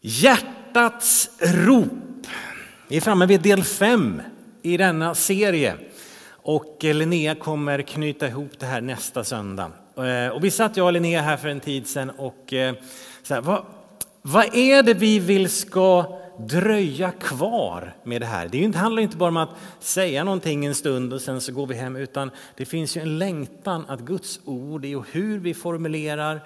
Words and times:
Hjärtats 0.00 1.30
rop. 1.40 2.26
Vi 2.88 2.96
är 2.96 3.00
framme 3.00 3.26
vid 3.26 3.40
del 3.40 3.64
fem 3.64 4.22
i 4.62 4.76
denna 4.76 5.14
serie. 5.14 5.74
Och 6.30 6.84
eh, 6.84 6.94
Linnea 6.94 7.34
kommer 7.34 7.82
knyta 7.82 8.28
ihop 8.28 8.50
det 8.58 8.66
här 8.66 8.80
nästa 8.80 9.24
söndag. 9.24 9.70
Eh, 9.96 10.28
och 10.28 10.44
vi 10.44 10.50
satt, 10.50 10.76
jag 10.76 10.86
och 10.86 10.92
Linnea, 10.92 11.22
här 11.22 11.36
för 11.36 11.48
en 11.48 11.60
tid 11.60 11.86
sedan 11.86 12.10
och 12.10 12.52
eh, 12.52 12.74
så 13.22 13.34
här, 13.34 13.40
vad, 13.40 13.64
vad 14.22 14.54
är 14.54 14.82
det 14.82 14.94
vi 14.94 15.18
vill 15.18 15.48
ska 15.48 16.18
dröja 16.38 17.10
kvar 17.10 17.96
med 18.04 18.22
det 18.22 18.26
här? 18.26 18.48
Det 18.48 18.76
handlar 18.76 19.02
inte 19.02 19.16
bara 19.16 19.28
om 19.28 19.36
att 19.36 19.56
säga 19.80 20.24
någonting 20.24 20.66
en 20.66 20.74
stund 20.74 21.12
och 21.12 21.20
sen 21.20 21.40
så 21.40 21.52
går 21.52 21.66
vi 21.66 21.74
hem, 21.74 21.96
utan 21.96 22.30
det 22.56 22.64
finns 22.64 22.96
ju 22.96 23.00
en 23.00 23.18
längtan 23.18 23.84
att 23.88 24.00
Guds 24.00 24.40
ord 24.44 24.84
och 24.84 25.06
hur 25.12 25.38
vi 25.38 25.54
formulerar, 25.54 26.40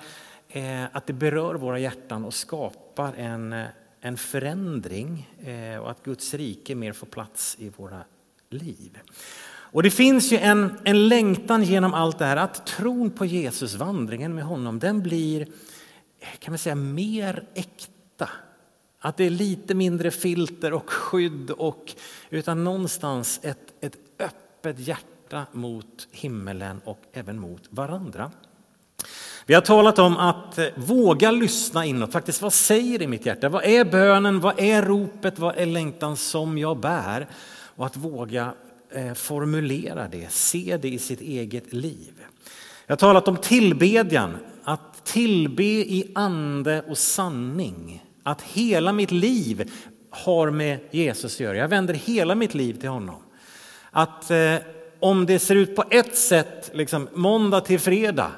Eh, 0.55 0.85
att 0.93 1.07
det 1.07 1.13
berör 1.13 1.55
våra 1.55 1.79
hjärtan 1.79 2.25
och 2.25 2.35
skapar 2.35 3.15
en, 3.15 3.53
eh, 3.53 3.67
en 4.01 4.17
förändring 4.17 5.31
eh, 5.45 5.79
och 5.79 5.91
att 5.91 6.03
Guds 6.03 6.35
rike 6.35 6.75
mer 6.75 6.93
får 6.93 7.07
plats 7.07 7.57
i 7.59 7.69
våra 7.69 8.05
liv. 8.51 8.99
Och 9.45 9.83
det 9.83 9.91
finns 9.91 10.33
ju 10.33 10.37
en, 10.37 10.79
en 10.85 11.09
längtan 11.09 11.63
genom 11.63 11.95
allt 11.95 12.19
det 12.19 12.25
här 12.25 12.37
att 12.37 12.67
tron 12.67 13.11
på 13.11 13.25
Jesus, 13.25 13.75
vandringen 13.75 14.35
med 14.35 14.45
honom, 14.45 14.79
den 14.79 15.03
blir 15.03 15.47
kan 16.39 16.53
man 16.53 16.59
säga 16.59 16.75
mer 16.75 17.45
äkta. 17.55 18.29
Att 18.99 19.17
det 19.17 19.25
är 19.25 19.31
lite 19.31 19.75
mindre 19.75 20.11
filter 20.11 20.73
och 20.73 20.91
skydd 20.91 21.51
och 21.51 21.95
utan 22.31 22.65
någonstans 22.65 23.41
ett, 23.43 23.75
ett 23.81 23.97
öppet 24.19 24.79
hjärta 24.79 25.47
mot 25.53 26.09
himmelen 26.11 26.81
och 26.85 27.01
även 27.13 27.39
mot 27.39 27.63
varandra. 27.71 28.31
Vi 29.47 29.55
har 29.55 29.61
talat 29.61 29.99
om 29.99 30.17
att 30.17 30.59
eh, 30.59 30.67
våga 30.77 31.31
lyssna 31.31 31.85
inåt. 31.85 32.13
Faktiskt, 32.13 32.43
vad 32.43 32.53
säger 32.53 32.99
det 32.99 33.05
i 33.05 33.09
mitt 33.09 33.27
hjärta? 33.27 33.49
Vad 33.49 33.65
är 33.65 33.85
bönen? 33.85 34.41
Vad 34.41 34.61
är 34.61 34.83
ropet? 34.83 35.39
Vad 35.39 35.59
är 35.59 35.67
längtan 35.67 36.17
som 36.17 36.59
jag 36.59 36.81
bär? 36.81 37.27
Och 37.77 37.87
att 37.87 37.97
våga 37.97 38.53
eh, 38.95 39.15
formulera 39.15 40.09
det, 40.09 40.33
se 40.33 40.79
det 40.83 40.89
i 40.89 40.99
sitt 40.99 41.21
eget 41.21 41.73
liv. 41.73 42.13
Jag 42.87 42.93
har 42.93 42.99
talat 42.99 43.29
om 43.29 43.37
tillbedjan, 43.37 44.37
att 44.65 45.05
tillbe 45.05 45.63
i 45.65 46.13
ande 46.15 46.83
och 46.89 46.99
sanning. 46.99 48.05
Att 48.23 48.43
hela 48.43 48.93
mitt 48.93 49.11
liv 49.11 49.71
har 50.11 50.51
med 50.51 50.79
Jesus 50.91 51.35
att 51.35 51.41
göra. 51.41 51.57
Jag 51.57 51.69
vänder 51.69 51.95
hela 51.95 52.35
mitt 52.35 52.55
liv 52.55 52.81
till 52.81 52.89
honom. 52.89 53.23
Att 53.91 54.31
eh, 54.31 54.55
om 55.01 55.27
det 55.27 55.39
ser 55.39 55.55
ut 55.55 55.77
på 55.77 55.85
ett 55.91 56.17
sätt, 56.17 56.71
liksom 56.75 57.09
måndag 57.13 57.61
till 57.61 57.81
fredag, 57.81 58.31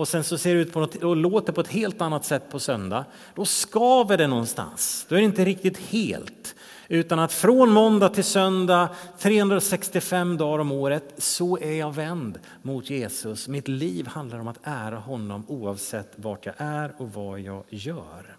och 0.00 0.08
sen 0.08 0.24
så 0.24 0.38
ser 0.38 0.54
det 0.54 0.60
ut 0.60 0.72
på 0.72 0.80
något, 0.80 0.96
och 0.96 1.16
låter 1.16 1.52
på 1.52 1.60
ett 1.60 1.68
helt 1.68 2.00
annat 2.00 2.24
sätt 2.24 2.50
på 2.50 2.58
söndag, 2.58 3.04
då 3.34 3.44
skaver 3.44 4.16
det 4.18 4.26
någonstans. 4.26 5.06
Då 5.08 5.14
är 5.14 5.20
det 5.20 5.24
inte 5.24 5.44
riktigt 5.44 5.78
helt. 5.78 6.54
Utan 6.88 7.18
att 7.18 7.32
från 7.32 7.70
måndag 7.70 8.08
till 8.08 8.24
söndag, 8.24 8.88
365 9.18 10.36
dagar 10.36 10.58
om 10.58 10.72
året, 10.72 11.14
så 11.18 11.58
är 11.58 11.72
jag 11.72 11.94
vänd 11.94 12.38
mot 12.62 12.90
Jesus. 12.90 13.48
Mitt 13.48 13.68
liv 13.68 14.06
handlar 14.06 14.38
om 14.38 14.48
att 14.48 14.58
ära 14.62 14.98
honom 14.98 15.44
oavsett 15.48 16.12
vart 16.16 16.46
jag 16.46 16.54
är 16.58 16.92
och 16.96 17.12
vad 17.12 17.40
jag 17.40 17.64
gör. 17.68 18.36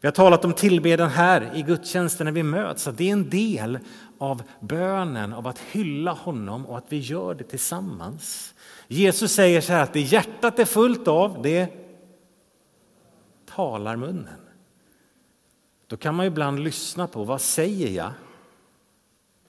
Vi 0.00 0.06
har 0.06 0.12
talat 0.12 0.44
om 0.44 0.52
tillbedjan 0.52 1.10
här 1.10 1.52
i 1.54 1.62
gudstjänsten 1.62 2.24
när 2.24 2.32
vi 2.32 2.42
möts, 2.42 2.86
att 2.86 2.98
det 2.98 3.08
är 3.08 3.12
en 3.12 3.30
del 3.30 3.78
av 4.18 4.42
bönen, 4.60 5.32
av 5.32 5.46
att 5.46 5.58
hylla 5.58 6.12
honom 6.12 6.66
och 6.66 6.78
att 6.78 6.86
vi 6.88 6.98
gör 6.98 7.34
det 7.34 7.44
tillsammans. 7.44 8.53
Jesus 8.88 9.32
säger 9.32 9.60
så 9.60 9.72
här 9.72 9.82
att 9.82 9.92
det 9.92 10.00
hjärtat 10.00 10.58
är 10.58 10.64
fullt 10.64 11.08
av, 11.08 11.42
det 11.42 11.68
talar 13.46 13.96
munnen. 13.96 14.40
Då 15.86 15.96
kan 15.96 16.14
man 16.14 16.26
ibland 16.26 16.60
lyssna 16.60 17.06
på 17.06 17.24
vad 17.24 17.40
säger 17.40 17.90
jag? 17.90 18.12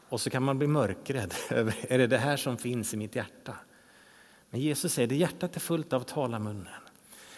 Och 0.10 0.22
så 0.22 0.30
kan 0.30 0.44
man 0.44 0.58
bli 0.58 0.68
mörkrädd 0.68 1.34
är 1.82 1.98
det 1.98 2.08
det 2.08 2.18
här 2.18 2.38
som 2.38 2.58
finns 2.58 2.94
i 2.94 2.98
mitt 2.98 3.16
hjärta. 3.16 3.56
Men 4.50 4.62
Jesus 4.62 4.94
säger 4.94 5.08
det 5.08 5.16
hjärtat 5.16 5.56
är 5.56 5.60
fullt 5.60 5.94
av 5.94 6.00
talamunnen. 6.00 6.68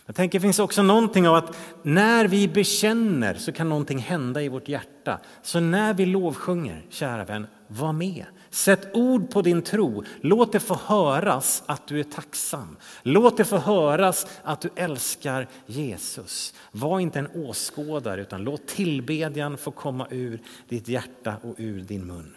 Jag 0.05 0.15
tänker 0.15 0.39
det 0.39 0.43
finns 0.43 0.59
också 0.59 0.83
någonting 0.83 1.27
av 1.27 1.35
att 1.35 1.57
när 1.83 2.27
vi 2.27 2.47
bekänner 2.47 3.33
så 3.33 3.51
kan 3.51 3.69
någonting 3.69 3.99
hända 3.99 4.41
i 4.41 4.49
vårt 4.49 4.67
hjärta. 4.67 5.19
Så 5.41 5.59
när 5.59 5.93
vi 5.93 6.05
lovsjunger, 6.05 6.85
kära 6.89 7.25
vän, 7.25 7.47
var 7.67 7.93
med. 7.93 8.25
Sätt 8.49 8.87
ord 8.93 9.31
på 9.31 9.41
din 9.41 9.61
tro. 9.61 10.03
Låt 10.21 10.51
det 10.51 10.59
få 10.59 10.79
höras 10.85 11.63
att 11.65 11.87
du 11.87 11.99
är 11.99 12.03
tacksam. 12.03 12.77
Låt 13.03 13.37
det 13.37 13.45
få 13.45 13.57
höras 13.57 14.27
att 14.43 14.61
du 14.61 14.69
älskar 14.75 15.47
Jesus. 15.65 16.53
Var 16.71 16.99
inte 16.99 17.19
en 17.19 17.27
åskådare 17.35 18.21
utan 18.21 18.43
låt 18.43 18.67
tillbedjan 18.67 19.57
få 19.57 19.71
komma 19.71 20.07
ur 20.09 20.39
ditt 20.69 20.87
hjärta 20.87 21.35
och 21.43 21.55
ur 21.57 21.81
din 21.81 22.07
mun. 22.07 22.33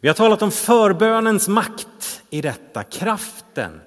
Vi 0.00 0.08
har 0.08 0.14
talat 0.14 0.42
om 0.42 0.50
förbönens 0.50 1.48
makt 1.48 2.22
i 2.30 2.40
detta, 2.40 2.82
kraften 2.84 3.80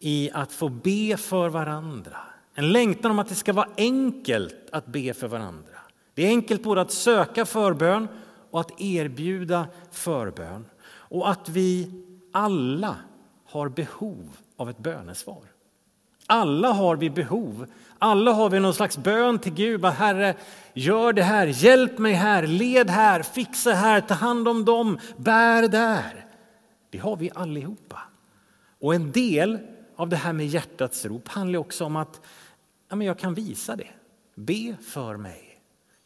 i 0.00 0.30
att 0.32 0.52
få 0.52 0.68
be 0.68 1.16
för 1.16 1.48
varandra. 1.48 2.16
En 2.54 2.72
längtan 2.72 3.10
om 3.10 3.18
att 3.18 3.28
det 3.28 3.34
ska 3.34 3.52
vara 3.52 3.68
enkelt 3.76 4.68
att 4.72 4.86
be 4.86 5.14
för 5.14 5.28
varandra. 5.28 5.78
Det 6.14 6.24
är 6.24 6.28
enkelt 6.28 6.62
både 6.62 6.80
att 6.80 6.92
söka 6.92 7.46
förbön 7.46 8.08
och 8.54 8.60
att 8.60 8.80
erbjuda 8.80 9.66
förbön. 9.90 10.66
Och 10.86 11.30
att 11.30 11.48
vi 11.48 11.90
alla 12.32 12.96
har 13.46 13.68
behov 13.68 14.36
av 14.56 14.70
ett 14.70 14.78
bönesvar. 14.78 15.42
Alla 16.26 16.72
har 16.72 16.96
vi 16.96 17.10
behov. 17.10 17.66
Alla 17.98 18.32
har 18.32 18.50
vi 18.50 18.60
någon 18.60 18.74
slags 18.74 18.98
bön 18.98 19.38
till 19.38 19.54
Gud. 19.54 19.84
Herre, 19.84 20.34
gör 20.74 21.12
det 21.12 21.22
här, 21.22 21.46
hjälp 21.46 21.98
mig 21.98 22.12
här, 22.12 22.46
led 22.46 22.90
här, 22.90 23.22
fixa 23.22 23.72
här, 23.72 24.00
ta 24.00 24.14
hand 24.14 24.48
om 24.48 24.64
dem, 24.64 24.98
bär 25.16 25.68
där. 25.68 26.26
Det 26.90 26.98
har 26.98 27.16
vi 27.16 27.30
allihopa. 27.34 27.98
Och 28.80 28.94
en 28.94 29.12
del 29.12 29.58
av 29.96 30.08
det 30.08 30.16
här 30.16 30.32
med 30.32 30.46
hjärtats 30.46 31.04
rop 31.04 31.28
handlar 31.28 31.58
också 31.58 31.84
om 31.84 31.96
att 31.96 32.20
ja, 32.88 32.96
men 32.96 33.06
jag 33.06 33.18
kan 33.18 33.34
visa 33.34 33.76
det. 33.76 33.90
Be 34.34 34.76
för 34.82 35.16
mig. 35.16 35.43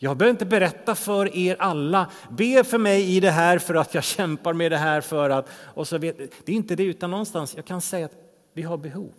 Jag 0.00 0.16
behöver 0.16 0.30
inte 0.30 0.46
berätta 0.46 0.94
för 0.94 1.36
er 1.36 1.56
alla, 1.58 2.10
be 2.30 2.64
för 2.64 2.78
mig 2.78 3.16
i 3.16 3.20
det 3.20 3.30
här 3.30 3.58
för 3.58 3.74
att 3.74 3.94
jag 3.94 4.04
kämpar 4.04 4.52
med 4.52 4.72
det 4.72 4.76
här 4.76 5.00
för 5.00 5.30
att... 5.30 5.48
Och 5.50 5.88
så 5.88 5.98
vet, 5.98 6.16
det 6.18 6.52
är 6.52 6.56
inte 6.56 6.76
det, 6.76 6.84
utan 6.84 7.10
någonstans, 7.10 7.56
jag 7.56 7.64
kan 7.64 7.80
säga 7.80 8.06
att 8.06 8.16
vi 8.52 8.62
har 8.62 8.76
behov. 8.76 9.14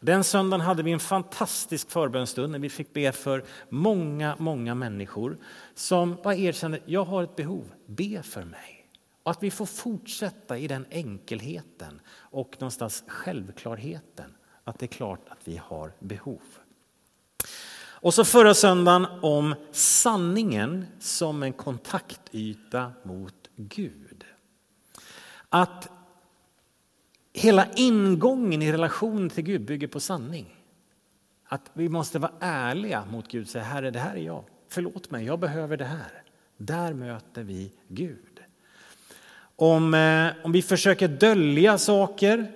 Den 0.00 0.24
söndagen 0.24 0.66
hade 0.66 0.82
vi 0.82 0.92
en 0.92 1.00
fantastisk 1.00 1.90
förbönstund 1.90 2.52
när 2.52 2.58
vi 2.58 2.68
fick 2.68 2.92
be 2.92 3.12
för 3.12 3.44
många, 3.68 4.36
många 4.38 4.74
människor 4.74 5.38
som 5.74 6.16
bara 6.24 6.34
erkände, 6.34 6.80
jag 6.84 7.04
har 7.04 7.22
ett 7.22 7.36
behov, 7.36 7.64
be 7.86 8.22
för 8.22 8.44
mig. 8.44 8.88
Och 9.22 9.30
att 9.30 9.42
vi 9.42 9.50
får 9.50 9.66
fortsätta 9.66 10.58
i 10.58 10.68
den 10.68 10.86
enkelheten 10.90 12.00
och 12.16 12.56
någonstans 12.58 13.04
självklarheten, 13.06 14.34
att 14.64 14.78
det 14.78 14.86
är 14.86 14.88
klart 14.88 15.28
att 15.28 15.48
vi 15.48 15.56
har 15.56 15.92
behov. 15.98 16.42
Och 18.06 18.14
så 18.14 18.24
förra 18.24 18.54
söndagen 18.54 19.06
om 19.22 19.54
sanningen 19.72 20.86
som 21.00 21.42
en 21.42 21.52
kontaktyta 21.52 22.92
mot 23.02 23.34
Gud. 23.56 24.24
Att 25.48 25.88
hela 27.32 27.66
ingången 27.76 28.62
i 28.62 28.72
relationen 28.72 29.30
till 29.30 29.44
Gud 29.44 29.64
bygger 29.64 29.86
på 29.86 30.00
sanning. 30.00 30.46
Att 31.44 31.70
vi 31.72 31.88
måste 31.88 32.18
vara 32.18 32.32
ärliga 32.40 33.04
mot 33.10 33.28
Gud 33.28 33.42
och 33.42 33.48
säga 33.48 33.64
Herre, 33.64 33.90
det 33.90 33.98
här 33.98 34.16
är 34.16 34.22
jag. 34.22 34.44
Förlåt 34.68 35.10
mig, 35.10 35.24
jag 35.24 35.38
behöver 35.38 35.76
det 35.76 35.84
här. 35.84 36.22
Där 36.56 36.92
möter 36.92 37.42
vi 37.42 37.72
Gud. 37.88 38.40
Om, 39.56 39.94
eh, 39.94 40.32
om 40.44 40.52
vi 40.52 40.62
försöker 40.62 41.08
dölja 41.08 41.78
saker 41.78 42.52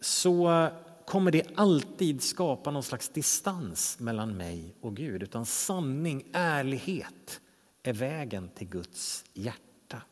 så 0.00 0.68
kommer 1.10 1.30
det 1.30 1.46
alltid 1.54 2.22
skapa 2.22 2.70
någon 2.70 2.82
slags 2.82 3.08
distans 3.08 4.00
mellan 4.00 4.36
mig 4.36 4.74
och 4.80 4.96
Gud. 4.96 5.22
Utan 5.22 5.46
sanning, 5.46 6.24
ärlighet 6.32 7.40
är 7.82 7.92
vägen 7.92 8.50
till 8.54 8.68
Guds 8.68 9.24
hjärta. 9.34 10.02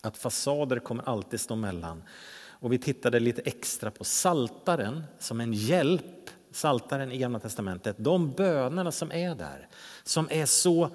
Att 0.00 0.16
fasader 0.16 0.78
kommer 0.78 1.08
alltid 1.08 1.40
stå 1.40 1.56
mellan. 1.56 2.02
Och 2.48 2.72
vi 2.72 2.78
tittade 2.78 3.20
lite 3.20 3.42
extra 3.44 3.90
på 3.90 4.04
saltaren 4.04 5.02
som 5.18 5.40
en 5.40 5.52
hjälp, 5.52 6.30
saltaren 6.52 7.12
i 7.12 7.18
Gamla 7.18 7.38
Testamentet. 7.38 7.96
De 7.98 8.30
bönerna 8.30 8.92
som 8.92 9.12
är 9.12 9.34
där, 9.34 9.68
som 10.02 10.28
är 10.30 10.46
så 10.46 10.88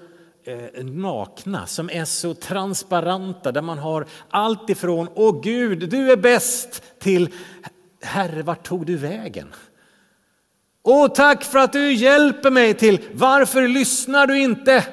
eh, 0.44 0.84
nakna, 0.84 1.66
som 1.66 1.90
är 1.90 2.04
så 2.04 2.34
transparenta, 2.34 3.52
där 3.52 3.62
man 3.62 3.78
har 3.78 4.06
allt 4.28 4.70
ifrån 4.70 5.08
Åh 5.14 5.40
Gud, 5.42 5.90
du 5.90 6.12
är 6.12 6.16
bäst 6.16 6.82
till 6.98 7.32
Herre, 8.02 8.42
vart 8.42 8.66
tog 8.66 8.86
du 8.86 8.96
vägen? 8.96 9.54
Åh, 10.82 11.08
tack 11.08 11.44
för 11.44 11.58
att 11.58 11.72
du 11.72 11.92
hjälper 11.92 12.50
mig 12.50 12.74
till 12.74 13.00
varför 13.12 13.68
lyssnar 13.68 14.26
du 14.26 14.38
inte? 14.38 14.84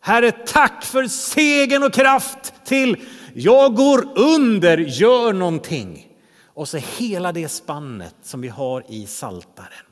Herre, 0.00 0.32
tack 0.32 0.84
för 0.84 1.06
segern 1.06 1.82
och 1.82 1.92
kraft 1.92 2.52
till 2.64 2.96
jag 3.34 3.74
går 3.74 4.18
under, 4.18 4.78
gör 4.78 5.32
någonting. 5.32 6.08
Och 6.44 6.68
så 6.68 6.76
hela 6.76 7.32
det 7.32 7.48
spannet 7.48 8.14
som 8.22 8.40
vi 8.40 8.48
har 8.48 8.84
i 8.88 9.06
saltaren. 9.06 9.86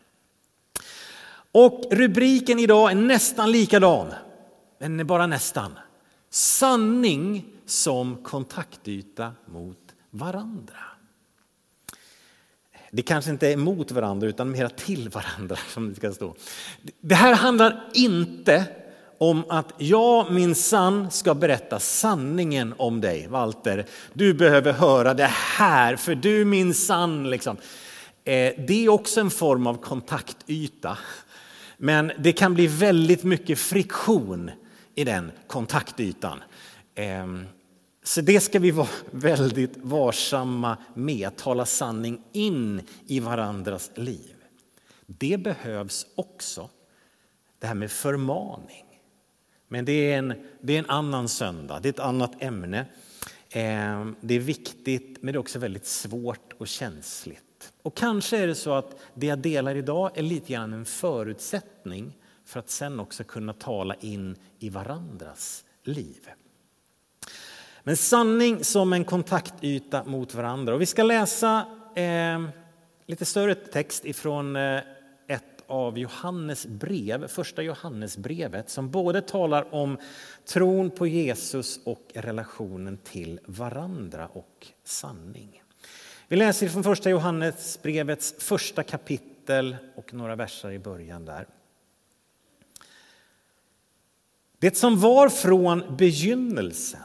Och 1.52 1.82
rubriken 1.90 2.58
idag 2.58 2.90
är 2.90 2.94
nästan 2.94 3.52
likadan, 3.52 4.12
men 4.78 5.06
bara 5.06 5.26
nästan. 5.26 5.78
Sanning 6.30 7.44
som 7.66 8.22
kontaktyta 8.22 9.32
mot 9.46 9.94
varandra. 10.10 10.74
Det 12.90 13.02
kanske 13.02 13.30
inte 13.30 13.52
är 13.52 13.56
mot 13.56 13.90
varandra 13.90 14.28
utan 14.28 14.50
mera 14.50 14.68
till 14.68 15.08
varandra 15.08 15.56
som 15.68 15.88
det 15.88 15.94
ska 15.94 16.12
stå. 16.12 16.34
Det 17.00 17.14
här 17.14 17.34
handlar 17.34 17.84
inte 17.94 18.64
om 19.18 19.44
att 19.48 19.72
jag 19.78 20.32
min 20.32 20.54
sann 20.54 21.10
ska 21.10 21.34
berätta 21.34 21.80
sanningen 21.80 22.74
om 22.76 23.00
dig, 23.00 23.26
Walter. 23.28 23.86
Du 24.12 24.34
behöver 24.34 24.72
höra 24.72 25.14
det 25.14 25.30
här 25.32 25.96
för 25.96 26.14
du 26.14 26.44
min 26.44 26.74
sann. 26.74 27.30
Liksom. 27.30 27.56
Eh, 28.24 28.52
det 28.58 28.84
är 28.84 28.88
också 28.88 29.20
en 29.20 29.30
form 29.30 29.66
av 29.66 29.74
kontaktyta. 29.74 30.98
Men 31.76 32.12
det 32.18 32.32
kan 32.32 32.54
bli 32.54 32.66
väldigt 32.66 33.24
mycket 33.24 33.58
friktion 33.58 34.50
i 34.94 35.04
den 35.04 35.32
kontaktytan. 35.46 36.42
Ehm, 36.94 37.46
så 38.08 38.20
det 38.20 38.40
ska 38.40 38.58
vi 38.58 38.70
vara 38.70 38.88
väldigt 39.10 39.76
varsamma 39.76 40.76
med, 40.94 41.28
att 41.28 41.36
tala 41.36 41.66
sanning 41.66 42.22
in 42.32 42.82
i 43.06 43.20
varandras 43.20 43.90
liv. 43.94 44.34
Det 45.06 45.40
behövs 45.40 46.06
också, 46.14 46.70
det 47.58 47.66
här 47.66 47.74
med 47.74 47.90
förmaning. 47.90 48.84
Men 49.68 49.84
det 49.84 49.92
är 49.92 50.18
en, 50.18 50.34
det 50.60 50.74
är 50.74 50.78
en 50.78 50.90
annan 50.90 51.28
söndag, 51.28 51.80
det 51.80 51.88
är 51.88 51.92
ett 51.92 51.98
annat 51.98 52.42
ämne. 52.42 52.78
Eh, 53.50 54.06
det 54.20 54.34
är 54.34 54.40
viktigt, 54.40 55.22
men 55.22 55.32
det 55.32 55.36
är 55.36 55.40
också 55.40 55.58
väldigt 55.58 55.86
svårt 55.86 56.52
och 56.58 56.68
känsligt. 56.68 57.72
Och 57.82 57.96
kanske 57.96 58.38
är 58.38 58.46
det 58.46 58.54
så 58.54 58.72
att 58.72 59.00
det 59.14 59.26
jag 59.26 59.38
delar 59.38 59.74
idag 59.74 60.18
är 60.18 60.22
lite 60.22 60.52
grann 60.52 60.72
en 60.72 60.84
förutsättning 60.84 62.16
för 62.44 62.60
att 62.60 62.70
sen 62.70 63.00
också 63.00 63.24
kunna 63.24 63.52
tala 63.52 63.94
in 63.94 64.36
i 64.58 64.68
varandras 64.68 65.64
liv. 65.82 66.28
Men 67.88 67.96
sanning 67.96 68.64
som 68.64 68.92
en 68.92 69.04
kontaktyta 69.04 70.04
mot 70.04 70.34
varandra. 70.34 70.74
Och 70.74 70.80
vi 70.80 70.86
ska 70.86 71.02
läsa 71.02 71.66
eh, 71.94 72.44
lite 73.06 73.24
större 73.24 73.54
text 73.54 74.04
ifrån 74.04 74.56
eh, 74.56 74.80
ett 75.28 75.44
av 75.66 75.98
Johannes 75.98 76.66
brev, 76.66 77.28
första 77.28 77.62
Johannesbrevet 77.62 78.70
som 78.70 78.90
både 78.90 79.22
talar 79.22 79.74
om 79.74 79.98
tron 80.44 80.90
på 80.90 81.06
Jesus 81.06 81.80
och 81.84 82.10
relationen 82.14 82.96
till 82.96 83.40
varandra 83.46 84.26
och 84.26 84.66
sanning. 84.84 85.62
Vi 86.28 86.36
läser 86.36 86.68
från 86.68 86.84
första 86.84 87.10
Johannesbrevets 87.10 88.34
första 88.38 88.82
kapitel 88.82 89.76
och 89.94 90.14
några 90.14 90.36
verser 90.36 90.70
i 90.70 90.78
början 90.78 91.24
där. 91.24 91.46
Det 94.58 94.76
som 94.76 95.00
var 95.00 95.28
från 95.28 95.96
begynnelsen 95.96 97.00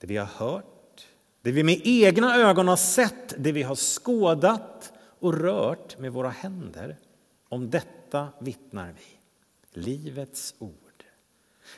det 0.00 0.06
vi 0.06 0.16
har 0.16 0.26
hört, 0.26 1.06
det 1.42 1.52
vi 1.52 1.62
med 1.62 1.80
egna 1.84 2.36
ögon 2.36 2.68
har 2.68 2.76
sett, 2.76 3.34
det 3.38 3.52
vi 3.52 3.62
har 3.62 3.76
skådat 3.76 4.92
och 5.18 5.34
rört 5.34 5.98
med 5.98 6.12
våra 6.12 6.28
händer. 6.28 6.96
Om 7.48 7.70
detta 7.70 8.28
vittnar 8.40 8.94
vi. 8.98 9.80
Livets 9.80 10.54
ord. 10.58 11.04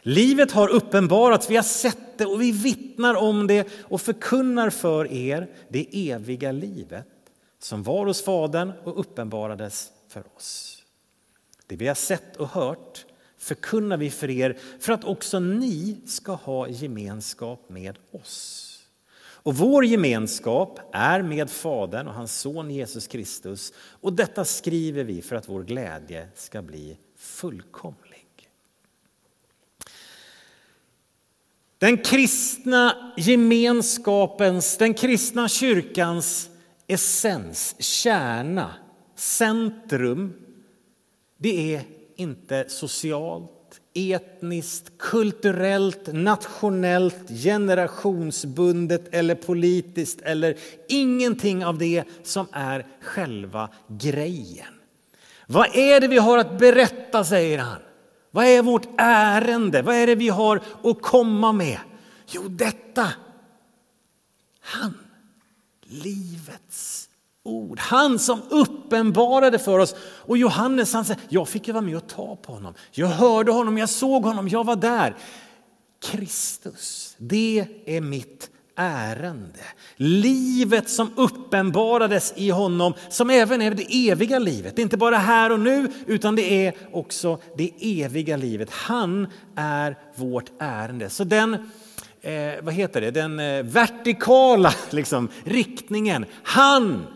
Livet 0.02 0.52
har 0.52 0.68
uppenbarats, 0.68 1.50
vi 1.50 1.56
har 1.56 1.62
sett 1.62 2.18
det 2.18 2.26
och 2.26 2.42
vi 2.42 2.52
vittnar 2.52 3.14
om 3.14 3.46
det 3.46 3.68
och 3.82 4.00
förkunnar 4.00 4.70
för 4.70 5.12
er 5.12 5.50
det 5.68 6.10
eviga 6.10 6.52
livet 6.52 7.08
som 7.58 7.82
var 7.82 8.06
hos 8.06 8.24
Fadern 8.24 8.72
och 8.84 9.00
uppenbarades 9.00 9.92
för 10.08 10.24
oss. 10.36 10.82
Det 11.66 11.76
vi 11.76 11.88
har 11.88 11.94
sett 11.94 12.36
och 12.36 12.48
hört 12.48 13.06
förkunnar 13.42 13.96
vi 13.96 14.10
för 14.10 14.30
er 14.30 14.58
för 14.78 14.92
att 14.92 15.04
också 15.04 15.40
ni 15.40 16.00
ska 16.06 16.32
ha 16.32 16.68
gemenskap 16.68 17.68
med 17.68 17.98
oss. 18.10 18.68
Och 19.20 19.56
vår 19.56 19.84
gemenskap 19.84 20.80
är 20.92 21.22
med 21.22 21.50
Fadern 21.50 22.08
och 22.08 22.14
hans 22.14 22.40
son 22.40 22.70
Jesus 22.70 23.06
Kristus 23.06 23.72
och 23.76 24.12
detta 24.12 24.44
skriver 24.44 25.04
vi 25.04 25.22
för 25.22 25.36
att 25.36 25.48
vår 25.48 25.62
glädje 25.62 26.28
ska 26.34 26.62
bli 26.62 26.98
fullkomlig. 27.16 28.26
Den 31.78 31.98
kristna 31.98 33.12
gemenskapens, 33.16 34.76
den 34.76 34.94
kristna 34.94 35.48
kyrkans 35.48 36.50
essens, 36.86 37.76
kärna, 37.78 38.74
centrum, 39.16 40.32
det 41.36 41.74
är 41.74 41.82
inte 42.22 42.64
socialt, 42.68 43.80
etniskt, 43.94 44.98
kulturellt, 44.98 46.08
nationellt, 46.12 47.28
generationsbundet 47.28 49.14
eller 49.14 49.34
politiskt 49.34 50.20
eller 50.20 50.58
ingenting 50.88 51.64
av 51.64 51.78
det 51.78 52.04
som 52.22 52.46
är 52.52 52.86
själva 53.00 53.68
grejen. 53.88 54.74
Vad 55.46 55.76
är 55.76 56.00
det 56.00 56.08
vi 56.08 56.18
har 56.18 56.38
att 56.38 56.58
berätta, 56.58 57.24
säger 57.24 57.58
han. 57.58 57.78
Vad 58.30 58.44
är 58.44 58.62
vårt 58.62 58.88
ärende? 58.98 59.82
Vad 59.82 59.94
är 59.94 60.06
det 60.06 60.14
vi 60.14 60.28
har 60.28 60.60
att 60.82 61.02
komma 61.02 61.52
med? 61.52 61.78
Jo, 62.26 62.42
detta. 62.48 63.08
Han, 64.60 64.94
livets 65.82 67.01
ord. 67.44 67.78
Han 67.78 68.18
som 68.18 68.42
uppenbarade 68.48 69.58
för 69.58 69.78
oss. 69.78 69.94
Och 70.00 70.38
Johannes 70.38 70.92
han 70.92 71.04
säger, 71.04 71.22
jag 71.28 71.48
fick 71.48 71.66
ju 71.66 71.72
vara 71.72 71.84
med 71.84 71.96
och 71.96 72.08
ta 72.08 72.36
på 72.36 72.52
honom. 72.52 72.74
Jag 72.90 73.06
hörde 73.06 73.52
honom, 73.52 73.78
jag 73.78 73.88
såg 73.88 74.24
honom, 74.24 74.48
jag 74.48 74.64
var 74.64 74.76
där. 74.76 75.16
Kristus, 76.02 77.14
det 77.18 77.66
är 77.86 78.00
mitt 78.00 78.50
ärende. 78.76 79.64
Livet 79.96 80.90
som 80.90 81.10
uppenbarades 81.16 82.32
i 82.36 82.50
honom, 82.50 82.94
som 83.08 83.30
även 83.30 83.62
är 83.62 83.70
det 83.70 84.08
eviga 84.10 84.38
livet. 84.38 84.76
Det 84.76 84.80
är 84.80 84.84
inte 84.84 84.96
bara 84.96 85.16
här 85.16 85.52
och 85.52 85.60
nu, 85.60 85.92
utan 86.06 86.36
det 86.36 86.66
är 86.66 86.74
också 86.92 87.38
det 87.56 88.02
eviga 88.02 88.36
livet. 88.36 88.70
Han 88.70 89.26
är 89.56 89.98
vårt 90.14 90.50
ärende. 90.58 91.10
Så 91.10 91.24
den 91.24 91.54
eh, 92.20 92.62
vad 92.62 92.74
heter 92.74 93.00
det, 93.00 93.10
den 93.10 93.40
eh, 93.40 93.62
vertikala 93.62 94.74
liksom, 94.90 95.28
riktningen. 95.44 96.26
Han 96.42 97.06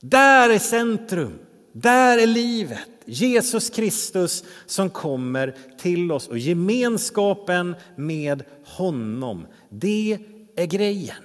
där 0.00 0.50
är 0.50 0.58
centrum, 0.58 1.38
där 1.72 2.18
är 2.18 2.26
livet. 2.26 2.88
Jesus 3.04 3.70
Kristus 3.70 4.44
som 4.66 4.90
kommer 4.90 5.54
till 5.78 6.12
oss 6.12 6.28
och 6.28 6.38
gemenskapen 6.38 7.76
med 7.96 8.42
honom. 8.64 9.46
Det 9.68 10.18
är 10.56 10.66
grejen. 10.66 11.24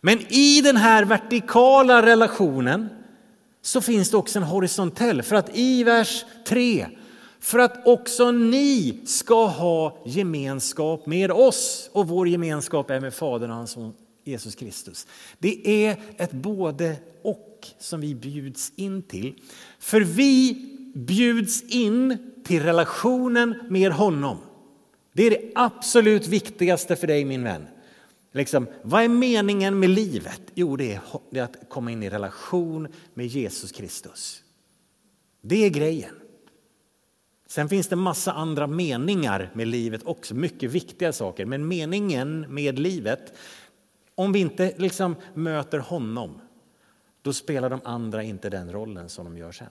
Men 0.00 0.18
i 0.32 0.60
den 0.60 0.76
här 0.76 1.04
vertikala 1.04 2.06
relationen 2.06 2.88
så 3.62 3.80
finns 3.80 4.10
det 4.10 4.16
också 4.16 4.38
en 4.38 4.42
horisontell. 4.42 5.22
För 5.22 5.36
att 5.36 5.56
i 5.56 5.84
vers 5.84 6.24
3, 6.46 6.86
för 7.40 7.58
att 7.58 7.86
också 7.86 8.30
ni 8.30 9.00
ska 9.06 9.46
ha 9.46 9.98
gemenskap 10.04 11.06
med 11.06 11.30
oss 11.30 11.90
och 11.92 12.08
vår 12.08 12.28
gemenskap 12.28 12.90
är 12.90 13.00
med 13.00 13.14
Fadern 13.14 13.50
och 13.50 13.56
hans 13.56 13.70
son 13.70 13.92
Jesus 14.24 14.54
Kristus. 14.54 15.06
Det 15.38 15.86
är 15.86 15.96
ett 16.16 16.32
både 16.32 16.96
och 17.22 17.68
som 17.78 18.00
vi 18.00 18.14
bjuds 18.14 18.72
in 18.76 19.02
till. 19.02 19.34
För 19.78 20.00
vi 20.00 20.54
bjuds 20.94 21.62
in 21.62 22.18
till 22.44 22.62
relationen 22.62 23.54
med 23.68 23.92
honom. 23.92 24.38
Det 25.12 25.22
är 25.22 25.30
det 25.30 25.52
absolut 25.54 26.26
viktigaste 26.26 26.96
för 26.96 27.06
dig 27.06 27.24
min 27.24 27.44
vän. 27.44 27.66
Liksom, 28.32 28.66
vad 28.82 29.02
är 29.02 29.08
meningen 29.08 29.78
med 29.78 29.90
livet? 29.90 30.42
Jo, 30.54 30.76
det 30.76 31.00
är, 31.32 31.42
att 31.42 31.68
komma 31.68 31.90
in 31.90 32.02
i 32.02 32.10
relation 32.10 32.88
med 33.14 33.26
Jesus 33.26 33.72
Kristus. 33.72 34.42
Det 35.40 35.64
är 35.64 35.70
grejen. 35.70 36.14
Sen 37.46 37.68
finns 37.68 37.88
det 37.88 37.96
massa 37.96 38.32
andra 38.32 38.66
meningar 38.66 39.50
med 39.54 39.68
livet 39.68 40.02
också, 40.04 40.34
mycket 40.34 40.70
viktiga 40.70 41.12
saker. 41.12 41.44
Men 41.44 41.68
meningen 41.68 42.54
med 42.54 42.78
livet, 42.78 43.32
om 44.14 44.32
vi 44.32 44.38
inte 44.38 44.74
liksom 44.76 45.16
möter 45.34 45.78
honom, 45.78 46.40
då 47.22 47.32
spelar 47.32 47.70
de 47.70 47.80
andra 47.84 48.22
inte 48.22 48.50
den 48.50 48.72
rollen 48.72 49.08
som 49.08 49.24
de 49.24 49.38
gör 49.38 49.52
sen. 49.52 49.66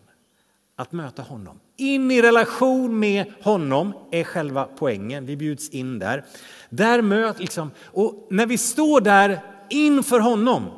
Att 0.75 0.91
möta 0.91 1.21
honom, 1.21 1.59
in 1.77 2.11
i 2.11 2.21
relation 2.21 2.99
med 2.99 3.33
honom 3.41 3.93
är 4.11 4.23
själva 4.23 4.69
poängen. 4.77 5.25
Vi 5.25 5.37
bjuds 5.37 5.69
in 5.69 5.99
där. 5.99 6.25
Där 6.69 7.01
möt, 7.01 7.39
liksom, 7.39 7.71
och 7.83 8.27
när 8.29 8.45
vi 8.45 8.57
står 8.57 9.01
där 9.01 9.39
inför 9.69 10.19
honom 10.19 10.69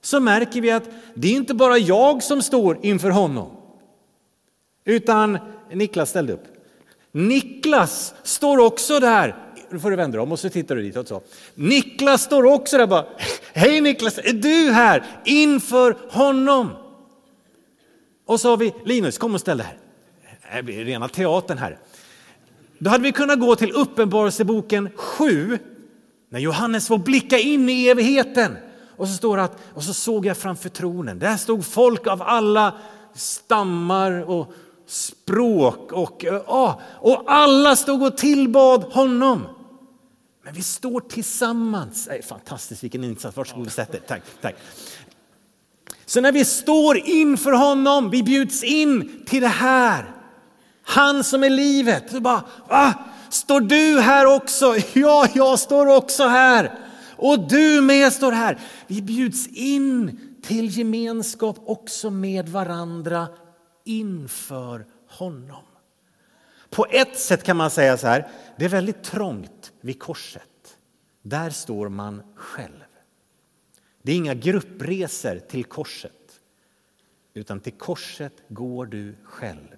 så 0.00 0.20
märker 0.20 0.60
vi 0.60 0.70
att 0.70 0.88
det 1.14 1.28
är 1.28 1.32
inte 1.32 1.54
bara 1.54 1.78
jag 1.78 2.22
som 2.22 2.42
står 2.42 2.78
inför 2.82 3.10
honom. 3.10 3.56
Utan 4.84 5.38
Niklas 5.72 6.10
ställde 6.10 6.32
upp. 6.32 6.44
Niklas 7.12 8.14
står 8.22 8.58
också 8.58 9.00
där 9.00 9.51
nu 9.72 9.80
får 9.80 9.90
du 9.90 9.96
vända 9.96 10.16
dig 10.16 10.22
om 10.22 10.32
och 10.32 10.38
så 10.38 10.48
tittar 10.48 10.76
du 10.76 10.82
ditåt. 10.82 11.08
Så. 11.08 11.22
Niklas 11.54 12.22
står 12.22 12.44
också 12.44 12.78
där 12.78 12.86
bara. 12.86 13.06
Hej 13.52 13.80
Niklas, 13.80 14.18
är 14.18 14.32
du 14.32 14.72
här 14.72 15.04
inför 15.24 15.96
honom? 16.10 16.70
Och 18.26 18.40
så 18.40 18.50
har 18.50 18.56
vi 18.56 18.74
Linus, 18.84 19.18
kom 19.18 19.34
och 19.34 19.40
ställ 19.40 19.58
dig 19.58 19.66
här. 20.42 20.56
det 20.56 20.62
blir 20.62 20.84
rena 20.84 21.08
teatern 21.08 21.58
här. 21.58 21.78
Då 22.78 22.90
hade 22.90 23.02
vi 23.02 23.12
kunnat 23.12 23.40
gå 23.40 23.56
till 23.56 23.72
Uppenbarelseboken 23.72 24.90
7 24.96 25.58
när 26.28 26.38
Johannes 26.38 26.88
får 26.88 26.98
blicka 26.98 27.38
in 27.38 27.68
i 27.68 27.88
evigheten. 27.88 28.56
Och 28.96 29.08
så 29.08 29.14
står 29.14 29.36
det 29.36 29.42
att, 29.42 29.58
och 29.74 29.82
så 29.82 29.94
såg 29.94 30.26
jag 30.26 30.36
framför 30.36 30.68
tronen, 30.68 31.18
där 31.18 31.36
stod 31.36 31.66
folk 31.66 32.06
av 32.06 32.22
alla 32.22 32.74
stammar 33.14 34.30
och 34.30 34.52
språk 34.86 35.92
och, 35.92 36.24
och 36.98 37.22
alla 37.26 37.76
stod 37.76 38.02
och 38.02 38.16
tillbad 38.16 38.82
honom. 38.82 39.46
Men 40.42 40.54
vi 40.54 40.62
står 40.62 41.00
tillsammans. 41.00 42.06
Nej, 42.08 42.22
fantastiskt, 42.22 42.84
vilken 42.84 43.04
insats. 43.04 43.36
Varsågod 43.36 43.66
och 43.66 43.72
sätt 43.72 43.94
er. 43.94 44.00
Tack, 44.06 44.22
tack. 44.40 44.54
Så 46.06 46.20
när 46.20 46.32
vi 46.32 46.44
står 46.44 46.98
inför 46.98 47.52
honom, 47.52 48.10
vi 48.10 48.22
bjuds 48.22 48.62
in 48.62 49.22
till 49.26 49.42
det 49.42 49.48
här. 49.48 50.14
Han 50.82 51.24
som 51.24 51.44
är 51.44 51.50
livet. 51.50 52.10
Så 52.10 52.20
bara, 52.20 52.44
va? 52.68 52.94
Står 53.30 53.60
du 53.60 54.00
här 54.00 54.26
också? 54.26 54.76
Ja, 54.92 55.28
jag 55.34 55.58
står 55.58 55.86
också 55.86 56.26
här. 56.26 56.78
Och 57.16 57.48
du 57.48 57.80
med 57.80 58.12
står 58.12 58.32
här. 58.32 58.58
Vi 58.86 59.02
bjuds 59.02 59.46
in 59.46 60.20
till 60.42 60.78
gemenskap 60.78 61.56
också 61.66 62.10
med 62.10 62.48
varandra 62.48 63.28
inför 63.84 64.86
honom. 65.08 65.62
På 66.70 66.86
ett 66.90 67.18
sätt 67.18 67.42
kan 67.42 67.56
man 67.56 67.70
säga 67.70 67.96
så 67.96 68.06
här, 68.06 68.28
det 68.56 68.64
är 68.64 68.68
väldigt 68.68 69.02
trångt 69.02 69.61
vid 69.82 69.98
korset. 69.98 70.76
Där 71.22 71.50
står 71.50 71.88
man 71.88 72.22
själv. 72.34 72.84
Det 74.02 74.12
är 74.12 74.16
inga 74.16 74.34
gruppresor 74.34 75.38
till 75.38 75.64
korset, 75.64 76.40
utan 77.34 77.60
till 77.60 77.72
korset 77.72 78.32
går 78.48 78.86
du 78.86 79.14
själv 79.22 79.76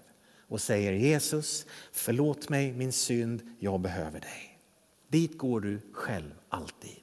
och 0.48 0.60
säger 0.60 0.92
Jesus, 0.92 1.66
förlåt 1.92 2.48
mig 2.48 2.72
min 2.72 2.92
synd, 2.92 3.42
jag 3.58 3.80
behöver 3.80 4.20
dig. 4.20 4.58
Dit 5.08 5.38
går 5.38 5.60
du 5.60 5.80
själv 5.92 6.30
alltid. 6.48 7.00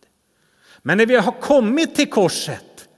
Men 0.82 0.98
när 0.98 1.06
vi 1.06 1.16
har 1.16 1.42
kommit 1.42 1.96
till 1.96 2.10
korset, 2.10 2.90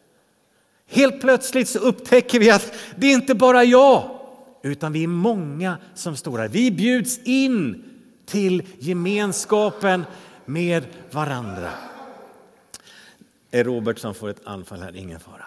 helt 0.87 1.21
plötsligt 1.21 1.69
så 1.69 1.79
upptäcker 1.79 2.39
vi 2.39 2.49
att 2.49 2.73
det 2.95 3.07
är 3.07 3.13
inte 3.13 3.35
bara 3.35 3.63
jag, 3.63 4.19
utan 4.63 4.93
vi 4.93 5.03
är 5.03 5.07
många 5.07 5.77
som 5.95 6.15
står 6.15 6.37
här. 6.37 6.47
Vi 6.47 6.71
bjuds 6.71 7.19
in 7.23 7.92
till 8.25 8.63
gemenskapen 8.79 10.05
med 10.45 10.85
varandra. 11.11 11.69
Det 13.49 13.59
är 13.59 13.63
Robert 13.63 13.99
som 13.99 14.13
får 14.13 14.29
ett 14.29 14.47
anfall 14.47 14.81
här, 14.81 14.95
ingen 14.95 15.19
fara. 15.19 15.45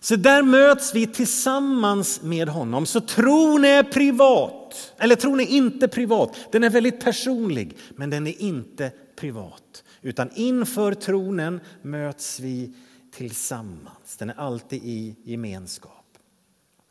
Så 0.00 0.16
där 0.16 0.42
möts 0.42 0.94
vi 0.94 1.06
tillsammans 1.06 2.22
med 2.22 2.48
honom. 2.48 2.86
Så 2.86 3.00
tron 3.00 3.64
är 3.64 3.82
privat, 3.82 4.92
eller 4.98 5.14
tron 5.14 5.40
är 5.40 5.46
inte 5.46 5.88
privat. 5.88 6.36
Den 6.52 6.64
är 6.64 6.70
väldigt 6.70 7.04
personlig, 7.04 7.76
men 7.90 8.10
den 8.10 8.26
är 8.26 8.42
inte 8.42 8.92
privat. 9.16 9.84
Utan 10.02 10.30
inför 10.34 10.94
tronen 10.94 11.60
möts 11.82 12.40
vi 12.40 12.74
tillsammans. 13.12 14.16
Den 14.18 14.30
är 14.30 14.34
alltid 14.34 14.82
i 14.84 15.16
gemenskap. 15.24 16.04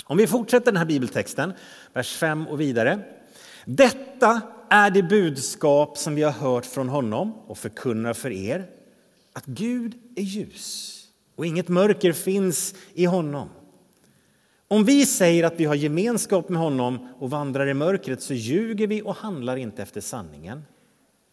Om 0.04 0.18
vi 0.18 0.28
fortsätter 0.28 0.66
den 0.66 0.78
här 0.78 0.86
bibeltexten, 0.86 1.54
vers 1.94 2.16
5 2.18 2.48
och 2.48 2.62
vidare. 2.62 3.00
Detta 3.66 4.42
är 4.70 4.92
det 4.92 5.04
budskap 5.04 5.98
som 5.98 6.16
vi 6.16 6.24
har 6.24 6.32
hört 6.32 6.66
från 6.66 6.90
honom 6.90 7.34
och 7.48 7.58
förkunnar 7.58 8.14
för 8.14 8.32
er, 8.32 8.70
att 9.34 9.46
Gud 9.46 9.94
är 10.16 10.22
ljus 10.22 10.94
och 11.36 11.46
inget 11.46 11.68
mörker 11.68 12.14
finns 12.14 12.76
i 12.94 13.06
honom. 13.06 13.50
Om 14.68 14.84
vi 14.84 15.06
säger 15.06 15.44
att 15.44 15.60
vi 15.60 15.66
har 15.66 15.76
gemenskap 15.76 16.50
med 16.50 16.62
honom 16.62 17.08
och 17.20 17.30
vandrar 17.30 17.68
i 17.68 17.74
mörkret 17.74 18.22
så 18.22 18.34
ljuger 18.34 18.88
vi 18.88 19.02
och 19.02 19.16
handlar 19.16 19.58
inte 19.58 19.82
efter 19.82 20.02
sanningen. 20.02 20.64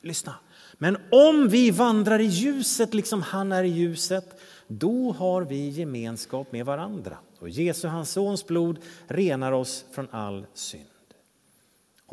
Lyssna. 0.02 0.34
Men 0.78 0.96
om 1.10 1.48
vi 1.48 1.70
vandrar 1.70 2.18
i 2.18 2.24
ljuset 2.24 2.94
liksom 2.94 3.22
han 3.22 3.52
är 3.52 3.64
i 3.64 3.68
ljuset, 3.68 4.40
då 4.66 5.12
har 5.12 5.42
vi 5.42 5.68
gemenskap 5.68 6.52
med 6.52 6.66
varandra. 6.66 7.18
Och 7.38 7.48
Jesu, 7.48 7.88
hans 7.88 8.10
sons 8.10 8.46
blod, 8.46 8.78
renar 9.06 9.52
oss 9.52 9.84
från 9.92 10.08
all 10.10 10.46
synd. 10.54 10.93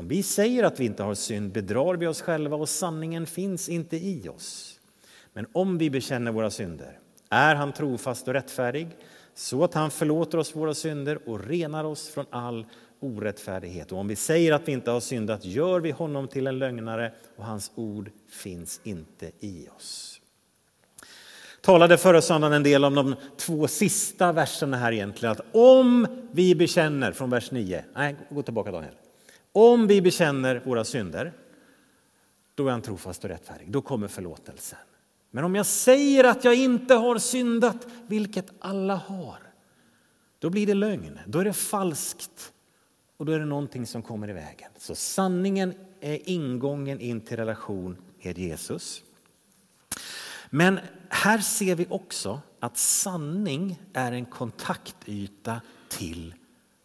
Om 0.01 0.07
vi 0.07 0.23
säger 0.23 0.63
att 0.63 0.79
vi 0.79 0.85
inte 0.85 1.03
har 1.03 1.15
synd 1.15 1.51
bedrar 1.51 1.95
vi 1.95 2.07
oss 2.07 2.21
själva 2.21 2.57
och 2.57 2.69
sanningen 2.69 3.25
finns 3.25 3.69
inte 3.69 3.97
i 3.97 4.29
oss. 4.29 4.79
Men 5.33 5.47
om 5.51 5.77
vi 5.77 5.89
bekänner 5.89 6.31
våra 6.31 6.49
synder 6.49 6.99
är 7.29 7.55
han 7.55 7.73
trofast 7.73 8.27
och 8.27 8.33
rättfärdig 8.33 8.87
så 9.33 9.63
att 9.63 9.73
han 9.73 9.91
förlåter 9.91 10.37
oss 10.37 10.55
våra 10.55 10.73
synder 10.73 11.29
och 11.29 11.47
renar 11.47 11.83
oss 11.83 12.09
från 12.09 12.25
all 12.29 12.65
orättfärdighet. 12.99 13.91
Och 13.91 13.97
om 13.97 14.07
vi 14.07 14.15
säger 14.15 14.53
att 14.53 14.67
vi 14.67 14.71
inte 14.71 14.91
har 14.91 14.99
syndat 14.99 15.45
gör 15.45 15.79
vi 15.79 15.91
honom 15.91 16.27
till 16.27 16.47
en 16.47 16.59
lögnare 16.59 17.13
och 17.37 17.45
hans 17.45 17.71
ord 17.75 18.11
finns 18.29 18.81
inte 18.83 19.31
i 19.39 19.67
oss. 19.77 20.21
talade 21.61 21.97
förra 21.97 22.21
söndagen 22.21 22.53
en 22.53 22.63
del 22.63 22.85
om 22.85 22.95
de 22.95 23.15
två 23.37 23.67
sista 23.67 24.31
verserna 24.31 24.77
här 24.77 24.91
egentligen. 24.91 25.31
Att 25.31 25.45
om 25.51 26.07
vi 26.31 26.55
bekänner, 26.55 27.11
från 27.11 27.29
vers 27.29 27.51
9, 27.51 27.85
nej 27.95 28.15
gå 28.29 28.43
tillbaka 28.43 28.71
Daniel. 28.71 28.93
Om 29.51 29.87
vi 29.87 30.01
bekänner 30.01 30.61
våra 30.65 30.83
synder, 30.83 31.33
då 32.55 32.67
är 32.67 32.71
han 32.71 32.81
trofast 32.81 33.23
och 33.23 33.29
rättfärdig. 33.29 33.71
Då 33.71 33.81
kommer 33.81 34.07
förlåtelsen. 34.07 34.79
Men 35.31 35.43
om 35.43 35.55
jag 35.55 35.65
säger 35.65 36.23
att 36.23 36.43
jag 36.43 36.55
inte 36.55 36.93
har 36.93 37.17
syndat, 37.17 37.87
vilket 38.07 38.51
alla 38.59 38.95
har, 38.95 39.39
då 40.39 40.49
blir 40.49 40.67
det 40.67 40.73
lögn, 40.73 41.19
då 41.25 41.39
är 41.39 41.43
det 41.43 41.53
falskt 41.53 42.53
och 43.17 43.25
då 43.25 43.31
är 43.31 43.39
det 43.39 43.45
någonting 43.45 43.87
som 43.87 44.01
kommer 44.01 44.29
i 44.29 44.33
vägen. 44.33 44.71
Så 44.77 44.95
sanningen 44.95 45.73
är 45.99 46.29
ingången 46.29 46.99
in 46.99 47.21
till 47.21 47.37
relation 47.37 47.97
med 48.23 48.37
Jesus. 48.37 49.03
Men 50.49 50.79
här 51.09 51.37
ser 51.37 51.75
vi 51.75 51.87
också 51.89 52.41
att 52.59 52.77
sanning 52.77 53.81
är 53.93 54.11
en 54.11 54.25
kontaktyta 54.25 55.61
till 55.89 56.33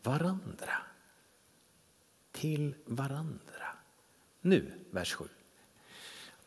varandra. 0.03 0.86
Till 2.37 2.75
varandra. 2.85 3.67
Nu, 4.41 4.73
vers 4.91 5.15
7. 5.15 5.25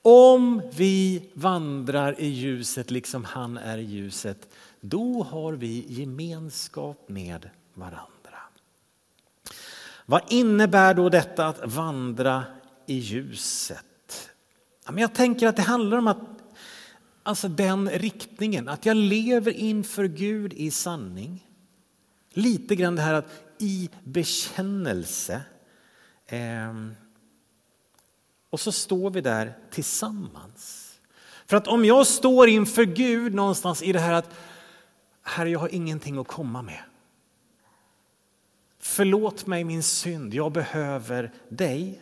Om 0.02 0.62
vi 0.76 1.30
vandrar 1.34 2.20
i 2.20 2.28
ljuset 2.28 2.92
liksom 2.92 3.24
han 3.26 3.58
är 3.58 3.78
i 3.78 3.84
ljuset, 3.84 4.54
då 4.82 5.24
har 5.24 5.54
vi 5.54 5.86
gemenskap 5.88 7.10
med 7.10 7.50
varandra. 7.74 8.10
Vad 10.06 10.22
innebär 10.30 10.94
då 10.94 11.10
detta 11.10 11.48
att 11.48 11.74
vandra 11.74 12.44
i 12.86 12.98
ljuset? 12.98 14.30
Jag 14.98 15.16
tänker 15.16 15.48
att 15.48 15.56
det 15.56 15.62
handlar 15.62 15.98
om 15.98 16.08
att, 16.08 16.22
alltså 17.24 17.48
den 17.48 17.90
riktningen, 17.90 18.70
att 18.70 18.86
jag 18.86 18.98
lever 18.98 19.52
inför 19.52 20.06
Gud 20.06 20.54
i 20.54 20.72
sanning. 20.72 21.48
Lite 22.34 22.76
grann 22.76 22.96
det 22.96 23.02
här 23.02 23.14
att 23.14 23.44
i 23.58 23.90
bekännelse. 24.04 25.42
Ehm, 26.30 26.96
och 28.50 28.60
så 28.60 28.72
står 28.72 29.12
vi 29.12 29.22
där 29.22 29.58
tillsammans. 29.72 30.86
För 31.46 31.58
att 31.58 31.68
om 31.68 31.86
jag 31.86 32.08
står 32.08 32.50
inför 32.50 32.84
Gud 32.84 33.34
någonstans 33.34 33.84
i 33.84 33.94
det 33.94 34.00
här 34.00 34.14
att 34.14 34.36
Herre, 35.22 35.50
jag 35.50 35.60
har 35.60 35.76
ingenting 35.76 36.18
att 36.18 36.28
komma 36.28 36.62
med. 36.62 36.84
Förlåt 38.80 39.46
mig 39.46 39.64
min 39.64 39.84
synd, 39.84 40.34
jag 40.34 40.52
behöver 40.52 41.32
dig. 41.50 42.02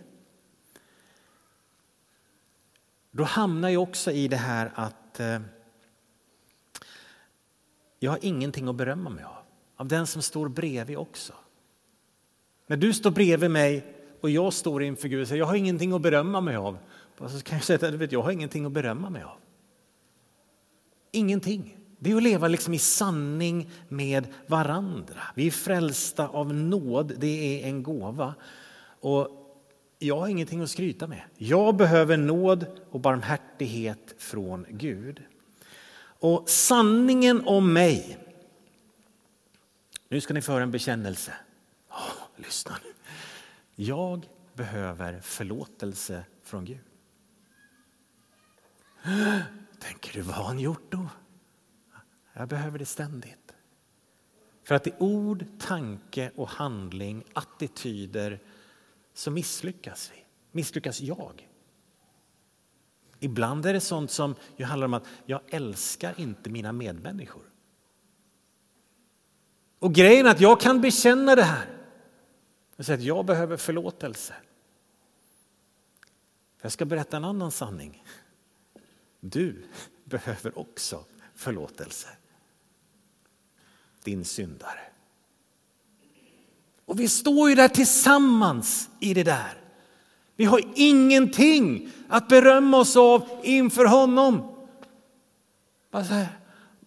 Då 3.11 3.23
hamnar 3.23 3.69
jag 3.69 3.83
också 3.83 4.11
i 4.11 4.27
det 4.27 4.37
här 4.37 4.71
att 4.75 5.19
eh, 5.19 5.39
jag 7.99 8.11
har 8.11 8.19
ingenting 8.21 8.67
att 8.67 8.75
berömma 8.75 9.09
mig 9.09 9.23
av. 9.23 9.43
Av 9.75 9.87
den 9.87 10.07
som 10.07 10.21
står 10.21 10.47
bredvid 10.49 10.97
också. 10.97 11.33
När 12.67 12.77
du 12.77 12.93
står 12.93 13.11
bredvid 13.11 13.51
mig 13.51 13.96
och 14.21 14.29
jag 14.29 14.53
står 14.53 14.83
inför 14.83 15.07
Gud 15.07 15.21
och 15.21 15.27
säger 15.27 15.39
jag 15.39 15.45
har 15.45 15.55
ingenting 15.55 15.93
att 15.93 16.01
berömma 16.01 16.41
mig 16.41 16.55
av. 16.55 16.77
Så 17.17 17.41
kan 17.41 17.57
jag 17.57 17.65
säga 17.65 18.03
att 18.03 18.11
jag 18.11 18.21
har 18.21 18.31
ingenting 18.31 18.65
att 18.65 18.71
berömma 18.71 19.09
mig 19.09 19.23
av. 19.23 19.37
Ingenting. 21.11 21.77
Det 21.99 22.11
är 22.11 22.15
att 22.15 22.23
leva 22.23 22.47
liksom 22.47 22.73
i 22.73 22.79
sanning 22.79 23.69
med 23.87 24.27
varandra. 24.47 25.21
Vi 25.35 25.47
är 25.47 25.51
frälsta 25.51 26.27
av 26.27 26.53
nåd, 26.53 27.13
det 27.17 27.63
är 27.63 27.67
en 27.67 27.83
gåva. 27.83 28.35
Och 28.99 29.29
jag 29.99 30.19
har 30.19 30.27
ingenting 30.27 30.61
att 30.61 30.69
skryta 30.69 31.07
med. 31.07 31.21
Jag 31.37 31.75
behöver 31.75 32.17
nåd 32.17 32.65
och 32.91 32.99
barmhärtighet 32.99 34.15
från 34.17 34.65
Gud. 34.69 35.21
Och 36.19 36.49
sanningen 36.49 37.41
om 37.45 37.73
mig. 37.73 38.17
Nu 40.09 40.21
ska 40.21 40.33
ni 40.33 40.41
föra 40.41 40.63
en 40.63 40.71
bekännelse. 40.71 41.33
Oh, 41.89 42.43
lyssna 42.43 42.77
nu. 42.83 42.96
Jag 43.79 44.29
behöver 44.53 45.19
förlåtelse 45.19 46.25
från 46.43 46.65
Gud. 46.65 46.79
Tänker 49.79 50.13
du, 50.13 50.21
vad 50.21 50.35
har 50.35 50.43
han 50.43 50.59
gjort 50.59 50.91
då? 50.91 51.09
Jag 52.33 52.47
behöver 52.47 52.79
det 52.79 52.85
ständigt. 52.85 53.53
För 54.63 54.75
att 54.75 54.87
i 54.87 54.93
ord, 54.97 55.45
tanke 55.59 56.31
och 56.35 56.49
handling, 56.49 57.23
attityder 57.33 58.39
så 59.13 59.31
misslyckas 59.31 60.11
vi. 60.13 60.25
Misslyckas 60.51 61.01
jag. 61.01 61.49
Ibland 63.19 63.65
är 63.65 63.73
det 63.73 63.79
sånt 63.79 64.11
som 64.11 64.35
handlar 64.63 64.85
om 64.85 64.93
att 64.93 65.07
jag 65.25 65.41
älskar 65.47 66.19
inte 66.19 66.49
mina 66.49 66.71
medmänniskor. 66.71 67.43
Och 69.79 69.93
grejen 69.93 70.25
är 70.25 70.31
att 70.31 70.41
jag 70.41 70.59
kan 70.59 70.81
bekänna 70.81 71.35
det 71.35 71.43
här. 71.43 71.76
Jag 72.77 72.85
säger 72.85 72.99
att 72.99 73.05
jag 73.05 73.25
behöver 73.25 73.57
förlåtelse. 73.57 74.33
Jag 76.61 76.71
ska 76.71 76.85
berätta 76.85 77.17
en 77.17 77.23
annan 77.23 77.51
sanning. 77.51 78.03
Du 79.19 79.65
behöver 80.03 80.59
också 80.59 81.05
förlåtelse. 81.35 82.07
Din 84.03 84.25
syndare. 84.25 84.79
Och 86.85 86.99
vi 86.99 87.07
står 87.07 87.49
ju 87.49 87.55
där 87.55 87.67
tillsammans 87.67 88.89
i 88.99 89.13
det 89.13 89.23
där. 89.23 89.61
Vi 90.35 90.45
har 90.45 90.61
ingenting 90.75 91.91
att 92.09 92.27
berömma 92.27 92.77
oss 92.77 92.95
av 92.95 93.29
inför 93.43 93.85
honom. 93.85 94.55
Alltså, 95.91 96.13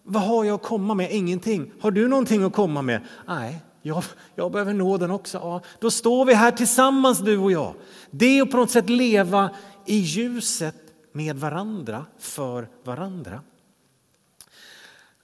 vad 0.03 0.23
har 0.23 0.43
jag 0.43 0.55
att 0.55 0.63
komma 0.63 0.93
med? 0.93 1.11
Ingenting. 1.11 1.73
Har 1.79 1.91
du 1.91 2.07
någonting 2.07 2.43
att 2.43 2.53
komma 2.53 2.81
med? 2.81 3.07
Nej, 3.27 3.59
jag, 3.81 4.03
jag 4.35 4.51
behöver 4.51 4.73
nåden 4.73 5.11
också. 5.11 5.37
Ja, 5.37 5.61
då 5.79 5.91
står 5.91 6.25
vi 6.25 6.33
här 6.33 6.51
tillsammans 6.51 7.19
du 7.19 7.37
och 7.37 7.51
jag. 7.51 7.73
Det 8.11 8.25
är 8.25 8.41
att 8.41 8.51
på 8.51 8.57
något 8.57 8.71
sätt 8.71 8.89
leva 8.89 9.49
i 9.85 9.97
ljuset 9.97 10.75
med 11.11 11.35
varandra, 11.35 12.05
för 12.19 12.67
varandra. 12.83 13.41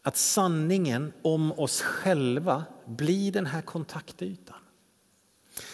Att 0.04 0.18
sanningen 0.18 1.14
om 1.22 1.52
oss 1.52 1.82
själva 1.82 2.64
blir 2.86 3.32
den 3.32 3.46
här 3.46 3.62
kontaktytan. 3.62 4.56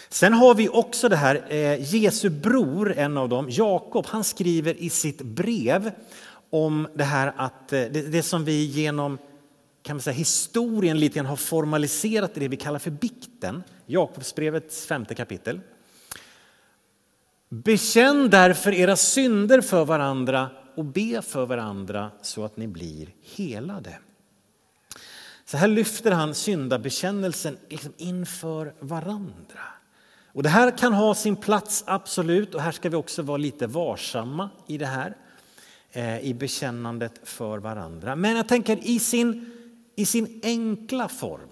Sen 0.08 0.32
har 0.32 0.54
vi 0.54 0.68
också 0.68 1.08
det 1.08 1.16
här, 1.16 1.44
eh, 1.48 1.94
Jesu 1.94 2.30
bror, 2.30 2.92
en 2.92 3.16
av 3.18 3.28
dem, 3.28 3.46
Jakob, 3.50 4.06
han 4.06 4.24
skriver 4.24 4.74
i 4.74 4.90
sitt 4.90 5.22
brev 5.22 5.90
om 6.50 6.88
det 6.94 7.04
här 7.04 7.32
att 7.36 7.72
eh, 7.72 7.80
det, 7.80 8.12
det 8.12 8.22
som 8.22 8.44
vi 8.44 8.64
genom 8.64 9.18
kan 9.84 9.96
man 9.96 10.02
säga, 10.02 10.14
historien 10.14 10.98
lite 10.98 11.14
grann 11.14 11.26
har 11.26 11.36
formaliserat 11.36 12.34
det 12.34 12.48
vi 12.48 12.56
kallar 12.56 12.78
för 12.78 12.90
bikten, 12.90 13.62
Jakobsbrevets 13.86 14.86
femte 14.86 15.14
kapitel. 15.14 15.60
Bekänn 17.48 18.30
därför 18.30 18.72
era 18.72 18.96
synder 18.96 19.60
för 19.60 19.84
varandra 19.84 20.50
och 20.76 20.84
be 20.84 21.22
för 21.22 21.46
varandra 21.46 22.10
så 22.22 22.44
att 22.44 22.56
ni 22.56 22.68
blir 22.68 23.08
helade. 23.36 23.98
Så 25.44 25.56
här 25.56 25.68
lyfter 25.68 26.10
han 26.10 26.34
syndabekännelsen 26.34 27.58
liksom 27.68 27.92
inför 27.96 28.74
varandra. 28.80 29.60
Och 30.32 30.42
det 30.42 30.48
här 30.48 30.78
kan 30.78 30.92
ha 30.92 31.14
sin 31.14 31.36
plats, 31.36 31.84
absolut, 31.86 32.54
och 32.54 32.60
här 32.60 32.72
ska 32.72 32.88
vi 32.88 32.96
också 32.96 33.22
vara 33.22 33.36
lite 33.36 33.66
varsamma 33.66 34.50
i 34.66 34.78
det 34.78 34.86
här, 34.86 35.16
eh, 35.92 36.20
i 36.20 36.34
bekännandet 36.34 37.20
för 37.22 37.58
varandra. 37.58 38.16
Men 38.16 38.36
jag 38.36 38.48
tänker 38.48 38.86
i 38.86 38.98
sin, 38.98 39.53
i 39.96 40.06
sin 40.06 40.40
enkla 40.42 41.08
form 41.08 41.48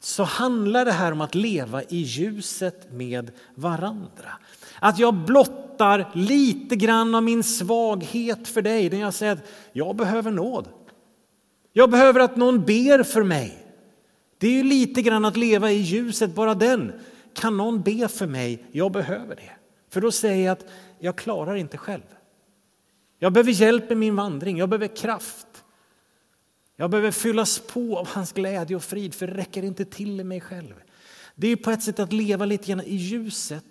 så 0.00 0.22
handlar 0.22 0.84
det 0.84 0.92
här 0.92 1.12
om 1.12 1.20
att 1.20 1.34
leva 1.34 1.82
i 1.82 1.96
ljuset 1.96 2.92
med 2.92 3.30
varandra. 3.54 4.32
Att 4.80 4.98
jag 4.98 5.14
blottar 5.14 6.10
lite 6.14 6.76
grann 6.76 7.14
av 7.14 7.22
min 7.22 7.42
svaghet 7.42 8.48
för 8.48 8.62
dig 8.62 8.90
när 8.90 9.00
jag 9.00 9.14
säger 9.14 9.32
att 9.32 9.48
jag 9.72 9.96
behöver 9.96 10.30
nåd. 10.30 10.68
Jag 11.72 11.90
behöver 11.90 12.20
att 12.20 12.36
någon 12.36 12.64
ber 12.64 13.02
för 13.02 13.22
mig. 13.22 13.66
Det 14.38 14.46
är 14.46 14.52
ju 14.52 14.62
lite 14.62 15.02
grann 15.02 15.24
att 15.24 15.36
leva 15.36 15.70
i 15.70 15.76
ljuset, 15.76 16.34
bara 16.34 16.54
den. 16.54 16.92
Kan 17.34 17.56
någon 17.56 17.82
be 17.82 18.08
för 18.08 18.26
mig? 18.26 18.66
Jag 18.72 18.92
behöver 18.92 19.36
det. 19.36 19.50
För 19.90 20.00
då 20.00 20.12
säger 20.12 20.44
jag 20.46 20.52
att 20.52 20.66
jag 20.98 21.16
klarar 21.16 21.54
inte 21.54 21.78
själv. 21.78 22.02
Jag 23.18 23.32
behöver 23.32 23.52
hjälp 23.52 23.90
i 23.90 23.94
min 23.94 24.16
vandring, 24.16 24.58
jag 24.58 24.68
behöver 24.68 24.96
kraft. 24.96 25.46
Jag 26.76 26.90
behöver 26.90 27.10
fyllas 27.10 27.58
på 27.58 27.98
av 27.98 28.08
hans 28.08 28.32
glädje 28.32 28.76
och 28.76 28.82
frid, 28.82 29.14
för 29.14 29.26
det 29.26 29.34
räcker 29.34 29.62
inte 29.62 29.84
till 29.84 30.20
i 30.20 30.24
mig 30.24 30.40
själv. 30.40 30.74
Det 31.34 31.48
är 31.48 31.56
på 31.56 31.70
ett 31.70 31.82
sätt 31.82 31.98
att 31.98 32.12
leva 32.12 32.44
lite 32.44 32.66
grann 32.66 32.80
i 32.80 32.94
ljuset 32.94 33.64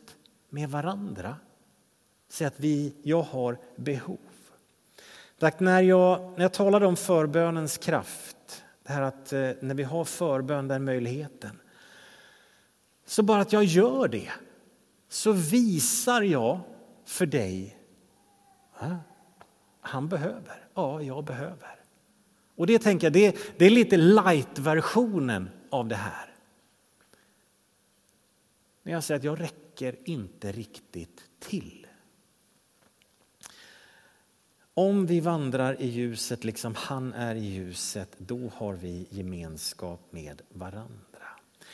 med 0.50 0.70
varandra. 0.70 1.36
Säga 2.30 2.48
att 2.48 2.60
vi, 2.60 2.94
jag 3.04 3.22
har 3.22 3.58
behov. 3.76 4.18
När 5.58 5.82
jag, 5.82 6.34
när 6.36 6.42
jag 6.42 6.54
talade 6.54 6.86
om 6.86 6.96
förbönens 6.96 7.78
kraft, 7.78 8.64
det 8.84 8.94
här 8.94 9.02
att 9.02 9.34
eh, 9.34 9.50
när 9.62 9.76
vi 9.76 9.84
har 9.84 10.06
förbön, 10.06 10.68
den 10.68 10.84
möjligheten, 10.84 11.60
så 13.06 13.24
bara 13.24 13.42
att 13.42 13.54
jag 13.54 13.64
gör 13.64 14.08
det, 14.08 14.30
så 15.10 15.32
visar 15.32 16.22
jag 16.22 16.60
för 17.06 17.26
dig 17.26 17.78
ah, 18.74 18.96
han 19.82 20.08
behöver. 20.08 20.68
Ja, 20.74 21.02
jag 21.02 21.24
behöver. 21.24 21.83
Och 22.56 22.68
det 22.68 22.80
tänker 22.80 23.06
jag, 23.08 23.14
det, 23.14 23.38
det 23.58 23.66
är 23.66 23.70
lite 23.70 23.98
light-versionen 23.98 25.50
av 25.70 25.88
det 25.88 25.96
här. 25.96 26.36
När 28.84 28.94
jag 28.94 29.04
säger 29.04 29.20
att 29.20 29.24
jag 29.24 29.40
räcker 29.40 29.96
inte 30.06 30.52
riktigt 30.52 31.24
till. 31.40 31.88
Om 34.74 35.06
vi 35.06 35.20
vandrar 35.20 35.82
i 35.82 35.88
ljuset 35.88 36.44
liksom 36.44 36.76
han 36.78 37.14
är 37.14 37.36
i 37.36 37.46
ljuset, 37.46 38.16
då 38.18 38.52
har 38.56 38.74
vi 38.74 39.08
gemenskap 39.10 40.08
med 40.10 40.42
varandra. 40.50 40.98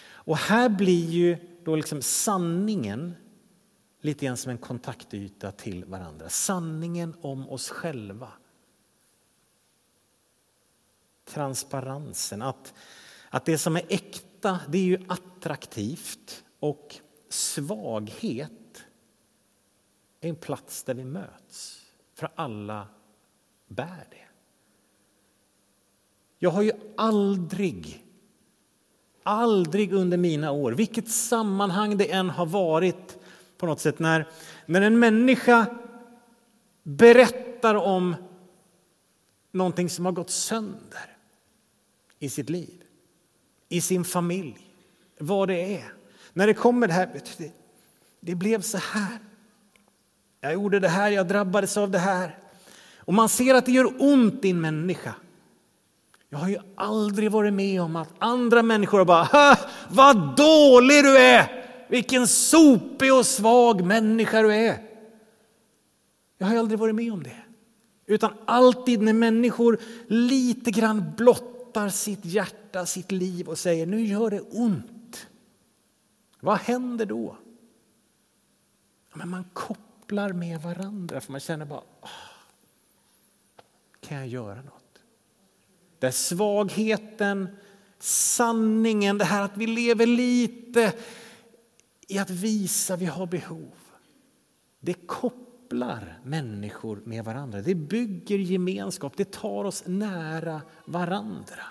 Och 0.01 0.37
här 0.37 0.69
blir 0.69 1.05
ju 1.05 1.37
då 1.63 1.75
liksom 1.75 2.01
sanningen 2.01 3.15
lite 4.01 4.25
grann 4.25 4.37
som 4.37 4.51
en 4.51 4.57
kontaktyta 4.57 5.51
till 5.51 5.85
varandra. 5.85 6.29
Sanningen 6.29 7.15
om 7.21 7.49
oss 7.49 7.69
själva. 7.69 8.31
Transparensen, 11.33 12.41
att, 12.41 12.73
att 13.29 13.45
det 13.45 13.57
som 13.57 13.75
är 13.75 13.83
äkta 13.89 14.59
det 14.67 14.77
är 14.77 14.83
ju 14.83 15.05
attraktivt 15.07 16.43
och 16.59 16.95
svaghet 17.29 18.83
är 20.21 20.29
en 20.29 20.35
plats 20.35 20.83
där 20.83 20.93
vi 20.93 21.03
möts. 21.03 21.81
För 22.15 22.29
alla 22.35 22.87
bär 23.67 24.07
det. 24.09 24.27
Jag 26.39 26.49
har 26.49 26.61
ju 26.61 26.71
aldrig 26.97 28.05
Aldrig 29.23 29.93
under 29.93 30.17
mina 30.17 30.51
år, 30.51 30.71
vilket 30.71 31.09
sammanhang 31.09 31.97
det 31.97 32.11
än 32.11 32.29
har 32.29 32.45
varit 32.45 33.17
på 33.57 33.65
något 33.65 33.79
sätt, 33.79 33.99
när, 33.99 34.27
när 34.65 34.81
en 34.81 34.99
människa 34.99 35.65
berättar 36.83 37.75
om 37.75 38.15
någonting 39.51 39.89
som 39.89 40.05
har 40.05 40.11
gått 40.11 40.29
sönder 40.29 41.17
i 42.19 42.29
sitt 42.29 42.49
liv, 42.49 42.83
i 43.69 43.81
sin 43.81 44.03
familj, 44.03 44.57
vad 45.19 45.47
det 45.47 45.75
är. 45.75 45.93
När 46.33 46.47
det 46.47 46.53
kommer 46.53 46.87
det 46.87 46.93
här, 46.93 47.21
det, 47.37 47.51
det 48.19 48.35
blev 48.35 48.61
så 48.61 48.77
här. 48.77 49.17
Jag 50.41 50.53
gjorde 50.53 50.79
det 50.79 50.87
här, 50.87 51.09
jag 51.09 51.27
drabbades 51.27 51.77
av 51.77 51.91
det 51.91 51.99
här. 51.99 52.37
Och 52.97 53.13
man 53.13 53.29
ser 53.29 53.55
att 53.55 53.65
det 53.65 53.71
gör 53.71 53.93
ont 53.99 54.45
i 54.45 54.49
en 54.49 54.61
människa. 54.61 55.15
Jag 56.29 56.39
har 56.39 56.49
ju 56.49 56.57
aldrig 56.75 57.31
varit 57.31 57.53
med 57.53 57.81
om 57.81 57.95
att 57.95 58.09
andra 58.19 58.63
människor 58.63 59.05
bara 59.05 59.57
vad 59.89 60.35
dålig 60.37 61.03
du 61.03 61.17
är! 61.17 61.65
Vilken 61.89 62.27
sopig 62.27 63.13
och 63.13 63.25
svag 63.25 63.85
människa 63.85 64.41
du 64.41 64.53
är. 64.53 64.77
Jag 66.37 66.47
har 66.47 66.57
aldrig 66.57 66.79
varit 66.79 66.95
med 66.95 67.13
om 67.13 67.23
det. 67.23 67.43
Utan 68.05 68.31
alltid 68.45 69.01
när 69.01 69.13
människor 69.13 69.77
lite 70.07 70.71
grann 70.71 71.13
blottar 71.79 71.89
sitt 71.89 72.25
hjärta, 72.25 72.85
sitt 72.85 73.11
liv 73.11 73.47
och 73.47 73.57
säger 73.57 73.85
nu 73.85 74.05
gör 74.05 74.29
det 74.29 74.41
ont. 74.41 75.27
Vad 76.41 76.57
händer 76.57 77.05
då? 77.05 77.37
Men 79.13 79.29
man 79.29 79.43
kopplar 79.53 80.33
med 80.33 80.61
varandra 80.61 81.21
för 81.21 81.31
man 81.31 81.41
känner 81.41 81.65
bara, 81.65 81.83
kan 83.99 84.17
jag 84.17 84.27
göra 84.27 84.61
något? 84.61 85.01
Där 85.99 86.11
svagheten, 86.11 87.47
sanningen, 87.99 89.17
det 89.17 89.25
här 89.25 89.41
att 89.41 89.57
vi 89.57 89.67
lever 89.67 90.05
lite 90.05 90.93
i 92.07 92.17
att 92.17 92.29
visa 92.29 92.95
vi 92.95 93.05
har 93.05 93.25
behov. 93.25 93.73
Det 94.79 94.93
kopplar 94.93 95.48
kopplar 95.69 96.19
människor 96.23 97.01
med 97.05 97.25
varandra. 97.25 97.61
Det 97.61 97.75
bygger 97.75 98.37
gemenskap, 98.37 99.13
det 99.17 99.31
tar 99.31 99.65
oss 99.65 99.83
nära 99.85 100.61
varandra. 100.85 101.63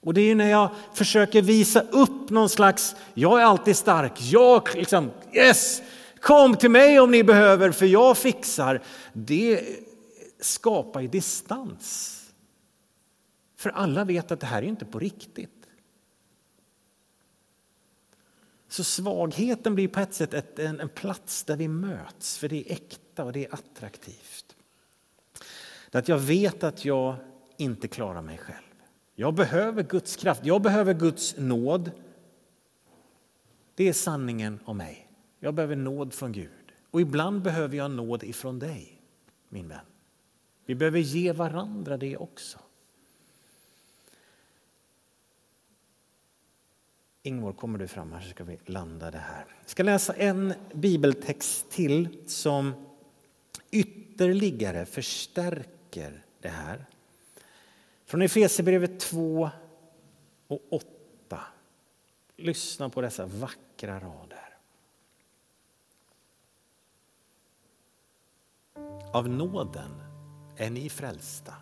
Och 0.00 0.14
det 0.14 0.20
är 0.20 0.34
när 0.34 0.50
jag 0.50 0.70
försöker 0.94 1.42
visa 1.42 1.80
upp 1.80 2.30
någon 2.30 2.48
slags, 2.48 2.96
jag 3.14 3.40
är 3.40 3.44
alltid 3.44 3.76
stark, 3.76 4.12
jag 4.22 4.68
liksom, 4.74 5.10
yes, 5.34 5.82
kom 6.20 6.56
till 6.56 6.70
mig 6.70 7.00
om 7.00 7.10
ni 7.10 7.24
behöver 7.24 7.70
för 7.70 7.86
jag 7.86 8.18
fixar. 8.18 8.82
Det 9.12 9.62
skapar 10.40 11.00
ju 11.00 11.08
distans. 11.08 12.14
För 13.56 13.70
alla 13.70 14.04
vet 14.04 14.32
att 14.32 14.40
det 14.40 14.46
här 14.46 14.62
är 14.62 14.66
inte 14.66 14.84
på 14.84 14.98
riktigt. 14.98 15.57
Så 18.68 18.84
svagheten 18.84 19.74
blir 19.74 19.88
på 19.88 20.00
ett 20.00 20.14
sätt 20.14 20.34
ett, 20.34 20.58
en, 20.58 20.80
en 20.80 20.88
plats 20.88 21.44
där 21.44 21.56
vi 21.56 21.68
möts, 21.68 22.38
för 22.38 22.48
det 22.48 22.56
är 22.56 22.72
äkta 22.72 23.24
och 23.24 23.32
det 23.32 23.46
är 23.46 23.54
attraktivt. 23.54 24.56
Det 25.90 25.98
att 25.98 26.08
jag 26.08 26.18
vet 26.18 26.64
att 26.64 26.84
jag 26.84 27.16
inte 27.56 27.88
klarar 27.88 28.22
mig 28.22 28.38
själv. 28.38 28.56
Jag 29.14 29.34
behöver 29.34 29.82
Guds 29.82 30.16
kraft, 30.16 30.44
jag 30.44 30.62
behöver 30.62 30.94
Guds 30.94 31.36
nåd. 31.38 31.90
Det 33.74 33.88
är 33.88 33.92
sanningen 33.92 34.60
om 34.64 34.76
mig. 34.76 35.10
Jag 35.40 35.54
behöver 35.54 35.76
nåd 35.76 36.14
från 36.14 36.32
Gud. 36.32 36.72
Och 36.90 37.00
ibland 37.00 37.42
behöver 37.42 37.76
jag 37.76 37.90
nåd 37.90 38.24
ifrån 38.24 38.58
dig, 38.58 39.02
min 39.48 39.68
vän. 39.68 39.84
Vi 40.66 40.74
behöver 40.74 40.98
ge 40.98 41.32
varandra 41.32 41.96
det 41.96 42.16
också. 42.16 42.58
Ingvar, 47.28 47.52
kommer 47.52 47.78
du 47.78 47.88
fram 47.88 48.12
här 48.12 48.20
så 48.20 48.30
ska 48.30 48.44
vi 48.44 48.58
landa 48.66 49.10
det 49.10 49.18
här. 49.18 49.44
Jag 49.60 49.70
ska 49.70 49.82
läsa 49.82 50.12
en 50.12 50.54
bibeltext 50.74 51.70
till 51.70 52.18
som 52.26 52.72
ytterligare 53.70 54.86
förstärker 54.86 56.24
det 56.40 56.48
här. 56.48 56.86
Från 58.06 58.22
Efesierbrevet 58.22 59.00
2 59.00 59.50
och 60.48 60.60
8. 60.70 61.40
Lyssna 62.36 62.88
på 62.88 63.00
dessa 63.00 63.26
vackra 63.26 64.00
rader. 64.00 64.58
Av 69.12 69.28
nåden 69.28 70.02
är 70.56 70.70
ni 70.70 70.88
frälsta 70.90 71.54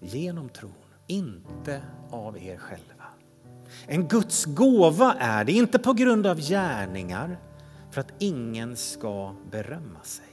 genom 0.00 0.48
tron, 0.48 0.72
inte 1.06 1.82
av 2.10 2.38
er 2.38 2.56
själva. 2.56 2.99
En 3.86 4.08
Guds 4.08 4.44
gåva 4.44 5.14
är 5.18 5.44
det, 5.44 5.52
inte 5.52 5.78
på 5.78 5.92
grund 5.92 6.26
av 6.26 6.40
gärningar 6.40 7.38
för 7.90 8.00
att 8.00 8.12
ingen 8.18 8.76
ska 8.76 9.34
berömma 9.50 10.02
sig. 10.02 10.24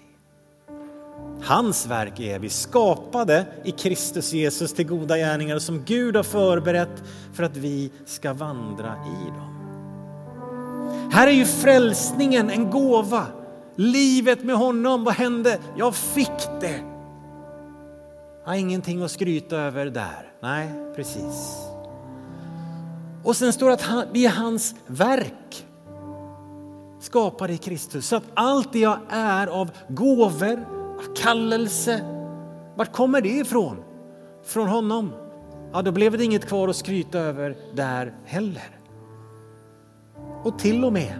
Hans 1.43 1.87
verk 1.87 2.19
är 2.19 2.39
vi 2.39 2.49
skapade 2.49 3.45
i 3.63 3.71
Kristus 3.71 4.33
Jesus 4.33 4.73
till 4.73 4.87
goda 4.87 5.17
gärningar 5.17 5.59
som 5.59 5.83
Gud 5.85 6.15
har 6.15 6.23
förberett 6.23 7.03
för 7.33 7.43
att 7.43 7.57
vi 7.57 7.91
ska 8.05 8.33
vandra 8.33 8.95
i 9.05 9.25
dem. 9.25 9.57
Här 11.11 11.27
är 11.27 11.31
ju 11.31 11.45
frälsningen 11.45 12.49
en 12.49 12.69
gåva. 12.69 13.25
Livet 13.75 14.43
med 14.43 14.55
honom, 14.55 15.03
vad 15.03 15.13
hände? 15.13 15.59
Jag 15.77 15.95
fick 15.95 16.61
det. 16.61 16.79
Jag 18.43 18.51
har 18.51 18.55
ingenting 18.55 19.01
att 19.01 19.11
skryta 19.11 19.57
över 19.57 19.85
där. 19.85 20.31
Nej, 20.41 20.69
precis. 20.95 21.67
Och 23.23 23.35
sen 23.35 23.53
står 23.53 23.67
det 23.67 23.73
att 23.73 24.07
vi 24.13 24.25
är 24.25 24.29
hans 24.29 24.75
verk 24.87 25.67
skapade 26.99 27.53
i 27.53 27.57
Kristus. 27.57 28.07
Så 28.07 28.15
att 28.15 28.23
allt 28.33 28.73
det 28.73 28.79
jag 28.79 28.99
är 29.09 29.47
av 29.47 29.71
gåvor, 29.89 30.65
kallelse, 31.15 32.01
vart 32.75 32.91
kommer 32.91 33.21
det 33.21 33.29
ifrån? 33.29 33.77
Från 34.43 34.67
honom. 34.67 35.11
Ja, 35.73 35.81
då 35.81 35.91
blev 35.91 36.17
det 36.17 36.23
inget 36.23 36.47
kvar 36.47 36.67
att 36.67 36.75
skryta 36.75 37.19
över 37.19 37.57
där 37.73 38.13
heller. 38.25 38.79
Och 40.43 40.59
till 40.59 40.85
och 40.85 40.93
med 40.93 41.13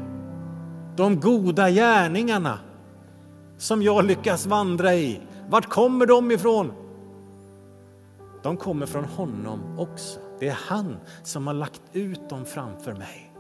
de 0.96 1.20
goda 1.20 1.70
gärningarna 1.70 2.60
som 3.58 3.82
jag 3.82 4.06
lyckas 4.06 4.46
vandra 4.46 4.96
i, 4.96 5.22
vart 5.50 5.70
kommer 5.70 6.06
de 6.06 6.32
ifrån? 6.32 6.72
De 8.44 8.58
kommer 8.58 8.86
från 8.86 9.06
honom 9.06 9.80
också. 9.80 10.20
Det 10.40 10.48
är 10.48 10.58
han 10.68 10.98
som 11.24 11.48
har 11.48 11.54
lagt 11.54 11.82
ut 11.94 12.30
dem 12.30 12.46
framför 12.46 12.94
mig. 12.94 13.34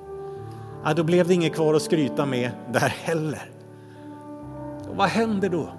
Ja, 0.84 0.94
då 0.94 1.04
blev 1.04 1.28
det 1.28 1.34
inget 1.34 1.56
kvar 1.56 1.74
att 1.74 1.82
skryta 1.82 2.26
med 2.26 2.52
där 2.74 2.90
heller. 2.90 3.52
Och 4.90 4.96
vad 4.96 5.08
händer 5.10 5.50
då? 5.50 5.70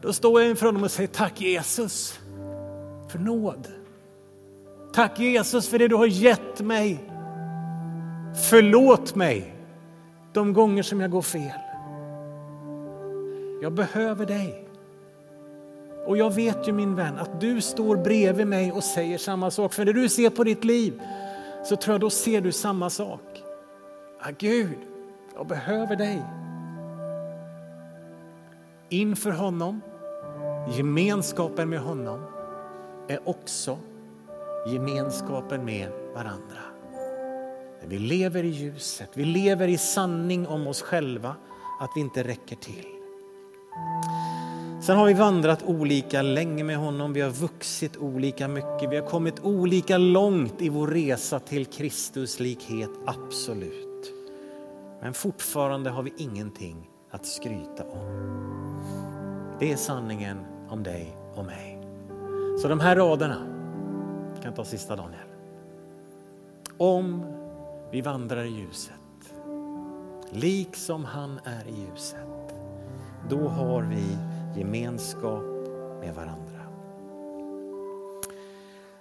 Då 0.00 0.12
står 0.12 0.40
jag 0.40 0.50
inför 0.50 0.66
honom 0.66 0.82
och 0.82 0.90
säger 0.90 1.08
tack 1.08 1.40
Jesus 1.40 2.20
för 3.08 3.18
nåd. 3.18 3.68
Tack 4.94 5.18
Jesus 5.18 5.68
för 5.68 5.78
det 5.78 5.88
du 5.88 5.94
har 5.94 6.06
gett 6.06 6.60
mig. 6.60 7.10
Förlåt 8.50 9.14
mig 9.14 9.56
de 10.32 10.52
gånger 10.52 10.82
som 10.82 11.00
jag 11.00 11.10
går 11.10 11.22
fel. 11.22 11.60
Jag 13.62 13.72
behöver 13.72 14.26
dig. 14.26 14.65
Och 16.06 16.16
jag 16.16 16.34
vet 16.34 16.68
ju 16.68 16.72
min 16.72 16.94
vän 16.94 17.18
att 17.18 17.40
du 17.40 17.60
står 17.60 17.96
bredvid 17.96 18.46
mig 18.46 18.72
och 18.72 18.84
säger 18.84 19.18
samma 19.18 19.50
sak. 19.50 19.72
För 19.74 19.84
när 19.84 19.92
du 19.92 20.08
ser 20.08 20.30
på 20.30 20.44
ditt 20.44 20.64
liv 20.64 21.02
så 21.64 21.76
tror 21.76 21.94
jag 21.94 22.00
då 22.00 22.10
ser 22.10 22.40
du 22.40 22.52
samma 22.52 22.90
sak. 22.90 23.42
Ah, 24.20 24.30
Gud, 24.38 24.78
jag 25.34 25.46
behöver 25.46 25.96
dig. 25.96 26.22
Inför 28.88 29.30
honom, 29.30 29.80
gemenskapen 30.76 31.68
med 31.68 31.80
honom 31.80 32.20
är 33.08 33.28
också 33.28 33.78
gemenskapen 34.66 35.64
med 35.64 35.88
varandra. 36.14 36.58
Vi 37.84 37.98
lever 37.98 38.44
i 38.44 38.48
ljuset, 38.48 39.10
vi 39.14 39.24
lever 39.24 39.68
i 39.68 39.78
sanning 39.78 40.46
om 40.46 40.66
oss 40.66 40.82
själva, 40.82 41.36
att 41.80 41.90
vi 41.96 42.00
inte 42.00 42.22
räcker 42.22 42.56
till. 42.56 42.86
Sen 44.86 44.96
har 44.96 45.06
vi 45.06 45.14
vandrat 45.14 45.62
olika 45.62 46.22
länge 46.22 46.64
med 46.64 46.76
honom, 46.76 47.12
vi 47.12 47.20
har 47.20 47.30
vuxit 47.30 47.96
olika 47.96 48.48
mycket, 48.48 48.90
vi 48.90 48.96
har 48.96 49.06
kommit 49.06 49.40
olika 49.40 49.98
långt 49.98 50.62
i 50.62 50.68
vår 50.68 50.86
resa 50.86 51.38
till 51.38 51.66
Kristus 51.66 52.40
likhet, 52.40 52.90
absolut. 53.06 54.12
Men 55.02 55.14
fortfarande 55.14 55.90
har 55.90 56.02
vi 56.02 56.12
ingenting 56.16 56.90
att 57.10 57.26
skryta 57.26 57.84
om. 57.84 58.80
Det 59.58 59.72
är 59.72 59.76
sanningen 59.76 60.38
om 60.68 60.82
dig 60.82 61.16
och 61.34 61.44
mig. 61.44 61.78
Så 62.62 62.68
de 62.68 62.80
här 62.80 62.96
raderna, 62.96 63.46
jag 64.34 64.42
kan 64.42 64.54
ta 64.54 64.64
sista 64.64 64.96
Daniel. 64.96 65.28
Om 66.78 67.26
vi 67.92 68.00
vandrar 68.00 68.44
i 68.44 68.50
ljuset, 68.50 69.34
liksom 70.32 71.04
han 71.04 71.40
är 71.44 71.68
i 71.68 71.80
ljuset, 71.80 72.54
då 73.30 73.48
har 73.48 73.82
vi 73.82 74.35
gemenskap 74.56 75.42
med 76.00 76.14
varandra. 76.14 76.60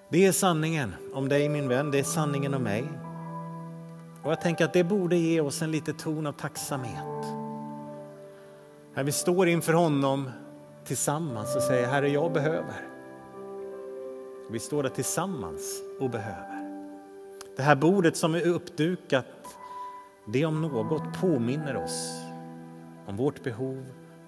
Det 0.09 0.25
är 0.25 0.31
sanningen 0.31 0.95
om 1.13 1.29
dig 1.29 1.49
min 1.49 1.67
vän, 1.67 1.91
det 1.91 1.99
är 1.99 2.03
sanningen 2.03 2.53
om 2.53 2.63
mig. 2.63 2.83
Och 4.23 4.31
jag 4.31 4.41
tänker 4.41 4.65
att 4.65 4.73
det 4.73 4.83
borde 4.83 5.15
ge 5.15 5.41
oss 5.41 5.61
en 5.61 5.71
liten 5.71 5.97
ton 5.97 6.27
av 6.27 6.31
tacksamhet. 6.31 7.25
När 8.93 9.03
vi 9.03 9.11
står 9.11 9.47
inför 9.47 9.73
honom 9.73 10.29
tillsammans 10.85 11.55
och 11.55 11.61
säger 11.61 11.87
Herre, 11.87 12.09
jag 12.09 12.33
behöver. 12.33 12.87
Vi 14.51 14.59
står 14.59 14.83
där 14.83 14.89
tillsammans 14.89 15.81
och 15.99 16.09
behöver. 16.09 16.55
Det 17.55 17.63
här 17.63 17.75
bordet 17.75 18.17
som 18.17 18.35
är 18.35 18.47
uppdukat, 18.47 19.25
det 20.33 20.45
om 20.45 20.61
något 20.61 21.21
påminner 21.21 21.75
oss 21.75 22.21
om 23.07 23.17
vårt 23.17 23.43
behov 23.43 23.85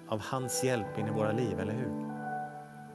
av 0.08 0.22
hans 0.22 0.64
hjälp 0.64 0.98
in 0.98 1.08
i 1.08 1.12
våra 1.12 1.32
liv, 1.32 1.60
eller 1.60 1.74
hur? 1.74 2.07